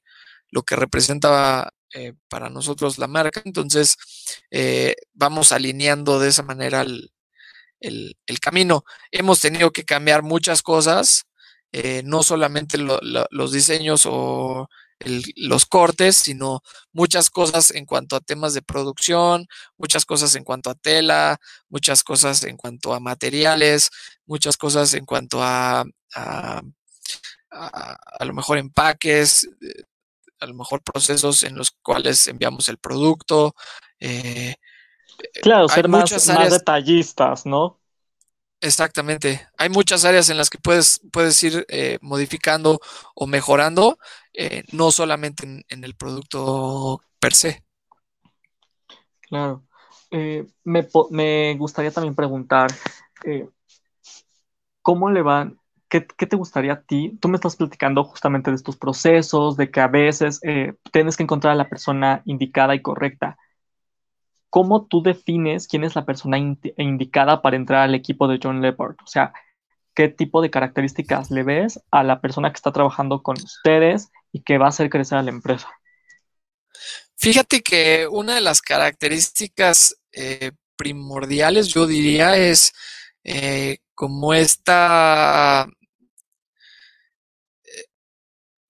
lo 0.50 0.64
que 0.64 0.76
representa 0.76 1.72
eh, 1.94 2.14
para 2.28 2.50
nosotros 2.50 2.98
la 2.98 3.08
marca. 3.08 3.42
Entonces, 3.46 3.98
eh, 4.52 4.96
vamos 5.14 5.52
alineando 5.52 6.20
de 6.20 6.30
esa 6.30 6.44
manera 6.44 6.82
el, 6.82 7.12
camino. 8.42 8.84
Hemos 9.12 9.40
tenido 9.40 9.72
que 9.72 9.86
cambiar 9.86 10.24
muchas 10.24 10.62
cosas, 10.62 11.26
eh, 11.72 12.02
no 12.06 12.24
solamente 12.24 12.78
los 12.78 13.52
diseños 13.52 14.04
o 14.06 14.70
los 15.36 15.66
cortes, 15.66 16.18
sino 16.18 16.62
muchas 16.92 17.30
cosas 17.30 17.72
en 17.72 17.86
cuanto 17.86 18.16
a 18.16 18.22
temas 18.22 18.54
de 18.54 18.62
producción, 18.62 19.48
muchas 19.78 20.06
cosas 20.06 20.36
en 20.36 20.44
cuanto 20.44 20.70
a 20.70 20.76
tela, 20.76 21.38
muchas 21.70 22.04
cosas 22.04 22.44
en 22.44 22.58
cuanto 22.58 22.94
a 22.94 23.00
materiales, 23.00 23.92
muchas 24.26 24.58
cosas 24.58 24.94
en 24.94 25.06
cuanto 25.06 25.42
a, 25.44 25.86
a 27.52 28.26
lo 28.26 28.34
mejor 28.34 28.58
empaques, 28.58 29.48
a 30.40 30.46
lo 30.46 30.54
mejor 30.54 30.82
procesos 30.84 31.44
en 31.44 31.56
los 31.56 31.72
cuales 31.72 32.28
enviamos 32.28 32.70
el 32.70 32.78
producto. 32.78 33.56
Eh, 34.00 34.56
claro, 35.42 35.68
ser 35.68 35.88
más, 35.88 36.10
detallistas, 36.50 37.46
¿no? 37.46 37.80
Exactamente. 38.60 39.48
Hay 39.58 39.70
muchas 39.70 40.04
áreas 40.04 40.30
en 40.30 40.38
las 40.38 40.50
que 40.50 40.58
puedes, 40.58 41.02
puedes 41.12 41.42
ir 41.44 41.66
eh, 41.70 42.00
modificando 42.02 42.80
o 43.14 43.28
mejorando, 43.28 44.00
eh, 44.34 44.64
no 44.72 44.92
solamente 44.92 45.64
en, 45.68 45.84
el 45.84 45.96
producto 45.96 47.02
per 47.20 47.34
se. 47.34 47.64
Claro. 49.22 49.64
me, 50.10 50.88
me, 51.12 51.56
gustaría 51.56 51.92
también 51.92 52.16
preguntar, 52.16 52.72
¿cómo 54.82 55.12
le 55.12 55.22
van 55.22 55.60
¿Qué, 55.90 56.02
te 56.02 56.36
gustaría 56.36 56.74
a 56.74 56.82
ti? 56.82 57.18
Tú 57.22 57.30
me 57.30 57.36
estás 57.36 57.56
platicando 57.56 58.04
justamente 58.04 58.52
de 58.52 58.56
estos 58.56 58.76
procesos, 58.76 59.56
de 59.56 59.72
que 59.72 59.80
a 59.80 59.88
veces 59.88 60.40
eh, 60.44 60.74
tienes 60.92 61.16
que 61.16 61.24
encontrar 61.24 61.54
a 61.54 61.56
la 61.56 61.70
persona 61.70 62.22
indicada 62.26 62.76
y 62.76 62.82
correcta. 62.82 63.38
¿Cómo 64.50 64.86
tú 64.86 65.02
defines 65.02 65.68
quién 65.68 65.84
es 65.84 65.96
la 65.96 66.06
persona 66.06 66.38
indicada 66.38 67.42
para 67.42 67.56
entrar 67.56 67.84
al 67.84 67.96
equipo 67.96 68.28
de 68.28 68.40
John 68.42 68.62
Leopard? 68.62 68.96
O 69.04 69.08
sea, 69.08 69.34
¿qué 69.94 70.10
tipo 70.10 70.42
de 70.42 70.50
características 70.50 71.32
le 71.32 71.44
ves 71.44 71.82
a 71.92 72.04
la 72.04 72.20
persona 72.22 72.52
que 72.52 72.58
está 72.58 72.72
trabajando 72.72 73.24
con 73.24 73.38
ustedes 73.38 74.10
y 74.32 74.42
que 74.42 74.58
va 74.58 74.66
a 74.66 74.70
hacer 74.70 74.90
crecer 74.90 75.18
a 75.18 75.24
la 75.24 75.32
empresa? 75.32 75.70
Fíjate 77.16 77.62
que 77.62 78.08
una 78.10 78.36
de 78.36 78.42
las 78.42 78.62
características 78.62 79.98
eh, 80.12 80.52
primordiales, 80.76 81.68
yo 81.68 81.88
diría, 81.88 82.38
es 82.38 82.74
eh, 83.24 83.80
como 83.96 84.34
esta 84.34 85.68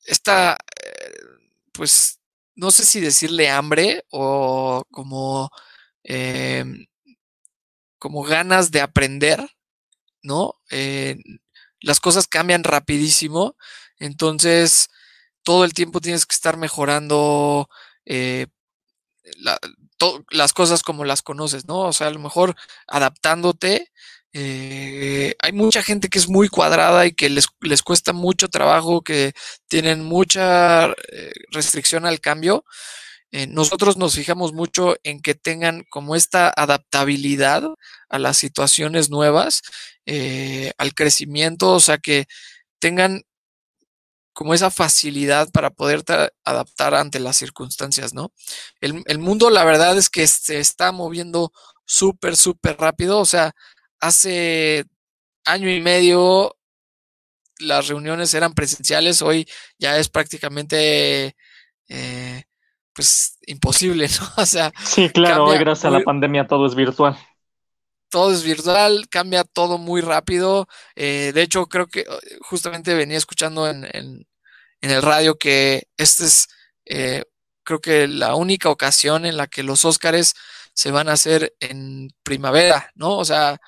esta, 0.07 0.57
eh, 0.83 1.13
pues, 1.73 2.19
no 2.55 2.71
sé 2.71 2.85
si 2.85 2.99
decirle 3.01 3.49
hambre 3.49 4.05
o 4.11 4.83
como, 4.91 5.51
em, 6.03 6.87
como 7.99 8.23
ganas 8.23 8.71
de 8.71 8.81
aprender, 8.81 9.39
¿no? 10.23 10.55
Eh, 10.71 11.17
las 11.81 11.99
cosas 11.99 12.27
cambian 12.27 12.63
rapidísimo, 12.63 13.57
entonces 13.99 14.89
todo 15.43 15.65
el 15.65 15.73
tiempo 15.73 16.01
tienes 16.01 16.25
que 16.25 16.35
estar 16.35 16.57
mejorando 16.57 17.69
eh, 18.05 18.47
las 20.29 20.53
cosas 20.53 20.83
como 20.83 21.05
las 21.05 21.21
conoces, 21.21 21.67
¿no? 21.67 21.79
O 21.81 21.93
sea, 21.93 22.07
a 22.07 22.11
lo 22.11 22.19
mejor 22.19 22.55
adaptándote 22.87 23.91
eh, 24.33 25.35
hay 25.41 25.51
mucha 25.51 25.81
gente 25.81 26.09
que 26.09 26.19
es 26.19 26.29
muy 26.29 26.49
cuadrada 26.49 27.05
y 27.05 27.13
que 27.13 27.29
les, 27.29 27.47
les 27.61 27.81
cuesta 27.81 28.13
mucho 28.13 28.49
trabajo, 28.49 29.01
que 29.01 29.33
tienen 29.67 30.03
mucha 30.03 30.87
eh, 30.87 31.31
restricción 31.51 32.05
al 32.05 32.19
cambio. 32.19 32.65
Eh, 33.31 33.47
nosotros 33.47 33.97
nos 33.97 34.15
fijamos 34.15 34.53
mucho 34.53 34.95
en 35.03 35.21
que 35.21 35.35
tengan 35.35 35.85
como 35.89 36.15
esta 36.15 36.53
adaptabilidad 36.55 37.63
a 38.09 38.19
las 38.19 38.37
situaciones 38.37 39.09
nuevas, 39.09 39.61
al 40.77 40.93
crecimiento, 40.93 41.73
o 41.73 41.79
sea, 41.81 41.97
que 41.97 42.27
tengan 42.79 43.23
como 44.33 44.53
esa 44.53 44.71
facilidad 44.71 45.49
para 45.51 45.71
poder 45.71 46.03
adaptar 46.45 46.93
ante 46.95 47.19
las 47.19 47.35
circunstancias, 47.37 48.13
¿no? 48.13 48.31
El, 48.79 49.03
el 49.07 49.19
mundo, 49.19 49.49
la 49.49 49.65
verdad 49.65 49.97
es 49.97 50.09
que 50.09 50.27
se 50.27 50.59
está 50.59 50.91
moviendo 50.91 51.51
súper, 51.85 52.37
súper 52.37 52.77
rápido, 52.77 53.19
o 53.19 53.25
sea, 53.25 53.53
hace 53.99 54.85
año 55.45 55.69
y 55.69 55.81
medio 55.81 56.57
las 57.59 57.87
reuniones 57.87 58.33
eran 58.33 58.53
presenciales, 58.53 59.21
hoy 59.21 59.47
ya 59.79 59.97
es 59.97 60.09
prácticamente 60.09 61.35
eh, 61.87 62.43
pues 62.93 63.37
imposible, 63.47 64.07
¿no? 64.19 64.43
O 64.43 64.45
sea, 64.45 64.71
sí, 64.83 65.09
claro, 65.09 65.45
hoy 65.45 65.57
gracias 65.57 65.85
a 65.85 65.97
la 65.97 66.03
pandemia 66.03 66.47
todo 66.47 66.65
es 66.67 66.75
virtual. 66.75 67.17
Todo 68.09 68.31
es 68.31 68.43
virtual, 68.43 69.07
cambia 69.09 69.43
todo 69.43 69.77
muy 69.77 69.99
rápido. 69.99 70.67
Eh, 70.95 71.31
de 71.33 71.41
hecho, 71.41 71.67
creo 71.67 71.87
que 71.87 72.01
eh, 72.01 72.05
justamente 72.41 72.93
venía 72.93 73.17
escuchando 73.17 73.67
en, 73.69 73.83
en, 73.93 74.25
el 74.79 75.01
radio 75.01 75.37
que 75.37 75.87
este 75.97 76.23
es, 76.23 76.47
creo 77.63 77.81
que 77.81 78.07
la 78.07 78.35
única 78.35 78.69
ocasión 78.69 79.25
en 79.25 79.35
la 79.35 79.47
que 79.47 79.63
los 79.63 79.83
Óscares 79.83 80.35
se 80.73 80.91
van 80.91 81.09
a 81.09 81.13
hacer 81.13 81.53
en 81.59 82.09
primavera, 82.23 82.91
¿no? 82.95 83.17
O 83.17 83.25
sea, 83.25 83.59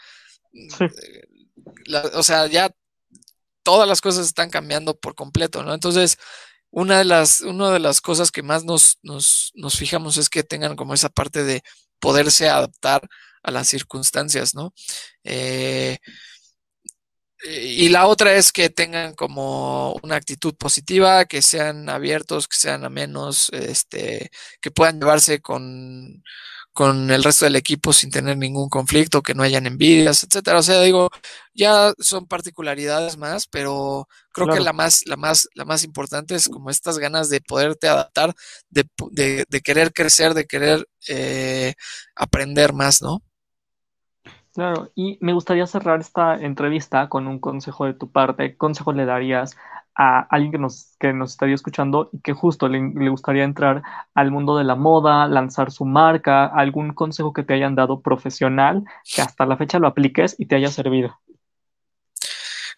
o 2.14 2.24
sea, 2.24 2.48
ya 2.48 2.72
todas 3.64 3.88
las 3.88 4.02
cosas 4.02 4.28
están 4.28 4.50
cambiando 4.50 4.98
por 4.98 5.16
completo, 5.16 5.64
¿no? 5.64 5.74
Entonces, 5.74 6.18
una 6.72 7.00
de 7.00 7.06
las, 7.06 7.42
una 7.42 7.72
de 7.72 7.80
las 7.80 8.02
cosas 8.02 8.32
que 8.32 8.44
más 8.44 8.64
nos, 8.64 9.00
nos, 9.04 9.52
fijamos 9.78 10.18
es 10.18 10.30
que 10.30 10.44
tengan 10.44 10.76
como 10.76 10.94
esa 10.94 11.10
parte 11.10 11.44
de 11.44 11.64
poderse 12.00 12.50
adaptar 12.50 13.08
a 13.44 13.52
las 13.52 13.68
circunstancias, 13.68 14.56
¿no? 14.56 14.74
Eh, 15.24 15.98
y 17.42 17.88
la 17.88 18.06
otra 18.08 18.36
es 18.36 18.52
que 18.52 18.70
tengan 18.70 19.16
como 19.16 19.94
una 20.04 20.18
actitud 20.18 20.56
positiva, 20.56 21.24
que 21.26 21.42
sean 21.42 21.88
abiertos, 21.88 22.48
que 22.50 22.58
sean 22.58 22.84
amenos, 22.84 23.50
este, 23.54 24.30
que 24.62 24.72
puedan 24.72 25.00
llevarse 25.00 25.40
con, 25.42 26.22
con 26.80 27.12
el 27.12 27.26
resto 27.26 27.44
del 27.44 27.58
equipo 27.58 27.92
sin 27.92 28.10
tener 28.10 28.38
ningún 28.38 28.70
conflicto, 28.70 29.22
que 29.22 29.34
no 29.34 29.44
hayan 29.44 29.66
envidias, 29.68 30.24
etcétera. 30.24 30.60
O 30.60 30.64
sea, 30.64 30.80
digo, 30.80 31.10
ya 31.54 31.92
son 32.00 32.26
particularidades 32.26 33.18
más, 33.18 33.48
pero 33.48 34.08
creo 34.32 34.48
que 34.48 34.62
la 34.62 34.72
más, 34.72 35.06
la 35.06 35.18
más, 35.18 35.50
la 35.56 35.66
más 35.66 35.84
importante 35.84 36.36
es 36.36 36.48
como 36.48 36.70
estas 36.70 36.98
ganas 36.98 37.28
de 37.28 37.42
poderte 37.42 37.90
adaptar, 37.90 38.34
de, 38.70 38.86
de, 39.50 39.60
querer 39.60 39.92
crecer, 39.92 40.34
de 40.34 40.46
querer 40.46 40.88
eh, 41.10 41.74
aprender 42.16 42.72
más, 42.72 43.02
¿no? 43.02 43.24
Claro, 44.54 44.90
y 44.96 45.18
me 45.20 45.34
gustaría 45.34 45.68
cerrar 45.68 46.00
esta 46.00 46.36
entrevista 46.36 47.10
con 47.10 47.28
un 47.28 47.40
consejo 47.40 47.88
de 47.88 47.94
tu 47.94 48.10
parte. 48.10 48.52
¿Qué 48.52 48.58
consejo 48.58 48.94
le 48.94 49.04
darías 49.04 49.58
a 50.02 50.22
alguien 50.30 50.54
que 50.54 50.58
nos, 50.58 50.96
que 50.98 51.12
nos 51.12 51.32
estaría 51.32 51.56
escuchando 51.56 52.10
y 52.14 52.22
que 52.22 52.32
justo 52.32 52.70
le, 52.70 53.10
gustaría 53.10 53.44
entrar 53.44 53.84
al 54.14 54.32
mundo 54.32 54.56
de 54.56 54.64
la 54.64 54.76
moda, 54.76 55.28
lanzar 55.28 55.74
su 55.74 55.84
marca, 55.84 56.46
algún 56.46 56.94
consejo 56.94 57.34
que 57.34 57.44
te 57.44 57.54
hayan 57.54 57.76
dado 57.76 58.02
profesional 58.02 58.86
que 59.14 59.22
hasta 59.22 59.46
la 59.46 59.58
fecha 59.58 59.78
lo 59.78 59.88
apliques 59.88 60.38
y 60.40 60.46
te 60.46 60.56
haya 60.56 60.72
servido. 60.72 61.20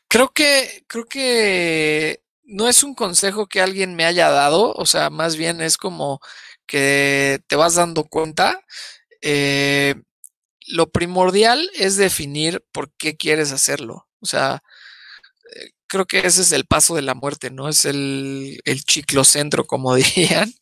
Creo 0.08 0.30
que, 0.30 0.84
creo 0.88 1.06
que 1.06 2.24
no 2.44 2.68
es 2.68 2.82
un 2.82 2.96
consejo 2.96 3.46
que 3.46 3.62
alguien 3.62 3.96
me 3.96 4.06
haya 4.06 4.32
dado, 4.32 4.74
o 4.74 4.88
sea, 4.88 5.12
más 5.12 5.36
bien 5.36 5.62
es 5.62 5.78
como 5.78 6.22
que 6.66 7.40
te 7.46 7.56
vas 7.56 7.76
dando 7.76 8.06
cuenta. 8.06 8.60
Eh, 9.22 9.94
lo 10.66 10.90
primordial 10.90 11.70
es 11.76 11.98
definir 11.98 12.66
por 12.72 12.92
qué 12.94 13.16
quieres 13.16 13.52
hacerlo. 13.52 14.08
O 14.22 14.26
sea, 14.26 14.64
creo 15.92 16.06
que 16.06 16.26
ese 16.26 16.42
es 16.42 16.54
el 16.54 16.66
paso 16.66 16.96
de 16.96 17.02
la 17.02 17.16
muerte, 17.16 17.52
¿no? 17.52 17.68
Es 17.68 17.84
el, 17.84 18.62
el 18.64 18.84
como 19.68 19.94
dirían. 19.96 20.54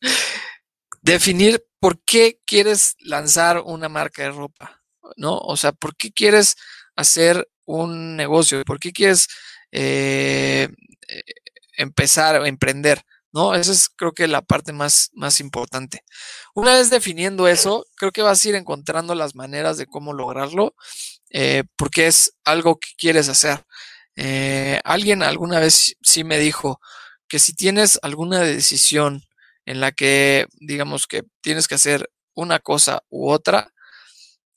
Definir 1.03 1.63
por 1.79 2.01
qué 2.03 2.39
quieres 2.47 2.95
lanzar 2.99 3.61
una 3.63 3.89
marca 3.89 4.23
de 4.23 4.31
ropa, 4.31 4.81
¿no? 5.17 5.37
O 5.37 5.55
sea, 5.55 5.71
por 5.71 5.95
qué 5.95 6.11
quieres 6.11 6.55
hacer 6.95 7.47
un 7.65 8.15
negocio? 8.15 8.63
¿Por 8.65 8.79
qué 8.79 8.91
quieres 8.91 9.27
eh, 9.71 10.67
eh, 11.07 11.21
empezar 11.77 12.41
o 12.41 12.45
emprender? 12.47 13.03
¿No? 13.31 13.53
Esa 13.53 13.71
es 13.71 13.87
creo 13.89 14.13
que 14.13 14.27
la 14.27 14.41
parte 14.41 14.73
más, 14.73 15.11
más 15.13 15.39
importante. 15.39 16.03
Una 16.55 16.73
vez 16.73 16.89
definiendo 16.89 17.47
eso, 17.47 17.85
creo 17.95 18.11
que 18.11 18.23
vas 18.23 18.43
a 18.43 18.49
ir 18.49 18.55
encontrando 18.55 19.13
las 19.13 19.35
maneras 19.35 19.77
de 19.77 19.85
cómo 19.85 20.13
lograrlo, 20.13 20.73
eh, 21.29 21.65
porque 21.75 22.07
es 22.07 22.33
algo 22.43 22.79
que 22.79 22.89
quieres 22.97 23.29
hacer. 23.29 23.63
Alguien 24.83 25.23
alguna 25.23 25.59
vez 25.59 25.95
sí 26.01 26.23
me 26.23 26.39
dijo 26.39 26.79
que 27.27 27.39
si 27.39 27.53
tienes 27.53 27.99
alguna 28.01 28.41
decisión 28.41 29.23
en 29.65 29.79
la 29.79 29.91
que 29.91 30.47
digamos 30.59 31.07
que 31.07 31.23
tienes 31.41 31.67
que 31.67 31.75
hacer 31.75 32.09
una 32.33 32.59
cosa 32.59 33.03
u 33.09 33.29
otra, 33.29 33.71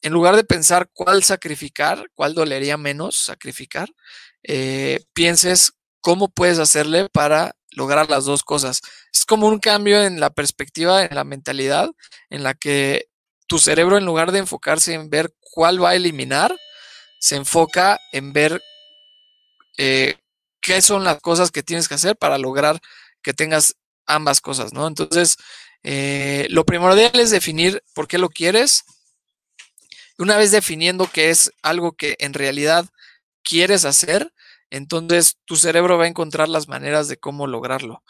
en 0.01 0.13
lugar 0.13 0.37
de 0.37 0.45
pensar 0.45 0.91
cuál 0.93 1.23
sacrificar, 1.23 2.11
cuál 2.15 2.35
dolería 2.35 2.77
menos 2.77 3.17
sacrificar, 3.17 3.89
eh, 4.43 5.05
pienses 5.13 5.75
cómo 6.01 6.29
puedes 6.29 6.59
hacerle 6.59 7.09
para 7.09 7.55
lograr 7.71 8.11
las 8.11 8.25
dos 8.25 8.43
cosas. 8.43 8.81
Es 9.13 9.25
como 9.25 9.47
un 9.47 9.61
cambio 9.61 10.03
en 10.03 10.19
la 10.19 10.31
perspectiva, 10.31 11.05
en 11.05 11.15
la 11.15 11.25
mentalidad, 11.25 11.91
en 12.31 12.43
la 12.43 12.55
que 12.55 13.07
tu 13.47 13.59
cerebro, 13.59 13.97
en 13.97 14.05
lugar 14.05 14.33
de 14.33 14.41
enfocarse 14.41 14.95
en 14.95 15.09
ver 15.09 15.33
cuál 15.41 15.83
va 15.83 15.91
a 15.91 15.95
eliminar, 15.95 16.57
se 17.21 17.37
enfoca 17.37 18.01
en 18.13 18.33
ver 18.33 18.61
eh, 19.79 20.17
qué 20.61 20.83
son 20.83 21.05
las 21.05 21.21
cosas 21.21 21.51
que 21.51 21.63
tienes 21.63 21.89
que 21.89 21.95
hacer 21.95 22.17
para 22.17 22.39
lograr 22.39 22.81
que 23.23 23.35
tengas 23.35 23.77
ambas 24.07 24.41
cosas, 24.41 24.73
¿no? 24.73 24.87
Entonces, 24.87 25.37
eh, 25.83 26.47
lo 26.51 26.65
primordial 26.65 27.13
es 27.15 27.31
definir 27.31 27.83
por 27.95 28.09
qué 28.09 28.19
lo 28.19 28.29
quieres 28.29 28.85
una 30.19 30.37
vez 30.37 30.51
definiendo 30.51 31.07
que 31.07 31.31
es 31.31 31.53
algo 31.63 31.93
que 31.93 32.17
en 32.19 32.35
realidad 32.35 32.87
quieres 33.43 33.85
hacer, 33.85 34.33
entonces 34.71 35.37
tu 35.45 35.57
cerebro 35.57 35.99
va 35.99 36.05
a 36.05 36.09
encontrar 36.09 36.49
las 36.49 36.69
maneras 36.69 37.09
de 37.09 37.17
cómo 37.19 37.47
lograrlo. 37.47 38.03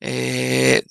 Eh, 0.00 0.84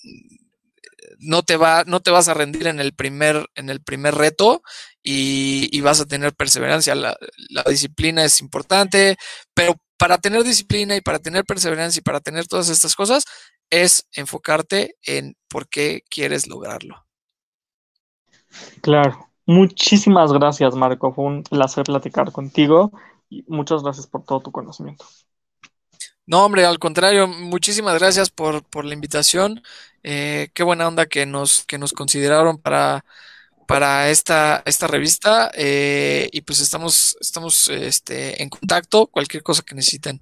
no, 1.19 1.43
te 1.43 1.55
va, 1.55 1.83
no 1.85 2.01
te 2.01 2.11
vas 2.11 2.27
a 2.27 2.33
rendir 2.33 2.67
en 2.67 2.79
el 2.79 2.93
primer, 2.93 3.47
en 3.55 3.69
el 3.69 3.81
primer 3.81 4.15
reto 4.15 4.63
y, 5.01 5.79
vas 5.81 6.01
a 6.01 6.05
tener 6.05 6.33
perseverancia. 6.33 6.95
La, 6.95 7.17
la, 7.49 7.63
disciplina 7.63 8.25
es 8.25 8.41
importante, 8.41 9.17
pero 9.53 9.75
para 9.97 10.17
tener 10.17 10.43
disciplina 10.43 10.95
y 10.95 11.01
para 11.01 11.19
tener 11.19 11.45
perseverancia 11.45 11.99
y 11.99 12.03
para 12.03 12.19
tener 12.19 12.47
todas 12.47 12.69
estas 12.69 12.95
cosas 12.95 13.25
es 13.69 14.08
enfocarte 14.13 14.95
en 15.03 15.36
por 15.47 15.67
qué 15.67 16.03
quieres 16.10 16.47
lograrlo. 16.47 17.05
Claro. 18.81 19.29
Muchísimas 19.45 20.34
gracias, 20.34 20.73
Marco. 20.75 21.13
Fue 21.13 21.25
un 21.25 21.43
placer 21.43 21.84
platicar 21.84 22.31
contigo 22.31 22.91
y 23.29 23.43
muchas 23.47 23.84
gracias 23.84 24.08
por 24.08 24.23
todo 24.23 24.39
tu 24.41 24.51
conocimiento. 24.51 25.05
No, 26.25 26.43
hombre, 26.43 26.65
al 26.65 26.79
contrario, 26.79 27.27
muchísimas 27.27 27.99
gracias 27.99 28.31
por, 28.31 28.63
la 28.84 28.93
invitación. 28.93 29.62
Eh, 30.01 30.49
qué 30.53 30.63
buena 30.63 30.88
onda 30.88 31.05
que 31.05 31.27
nos, 31.27 31.63
que 31.65 31.77
nos 31.77 31.93
consideraron 31.93 32.58
para, 32.58 33.05
para 33.65 34.10
esta, 34.10 34.63
esta 34.65 34.88
revista. 34.88 35.51
Eh, 35.54 36.30
y 36.32 36.41
pues 36.41 36.60
estamos, 36.60 37.17
estamos 37.19 37.67
este, 37.69 38.41
en 38.41 38.49
contacto, 38.49 39.08
cualquier 39.08 39.43
cosa 39.43 39.63
que 39.63 39.75
necesiten. 39.75 40.21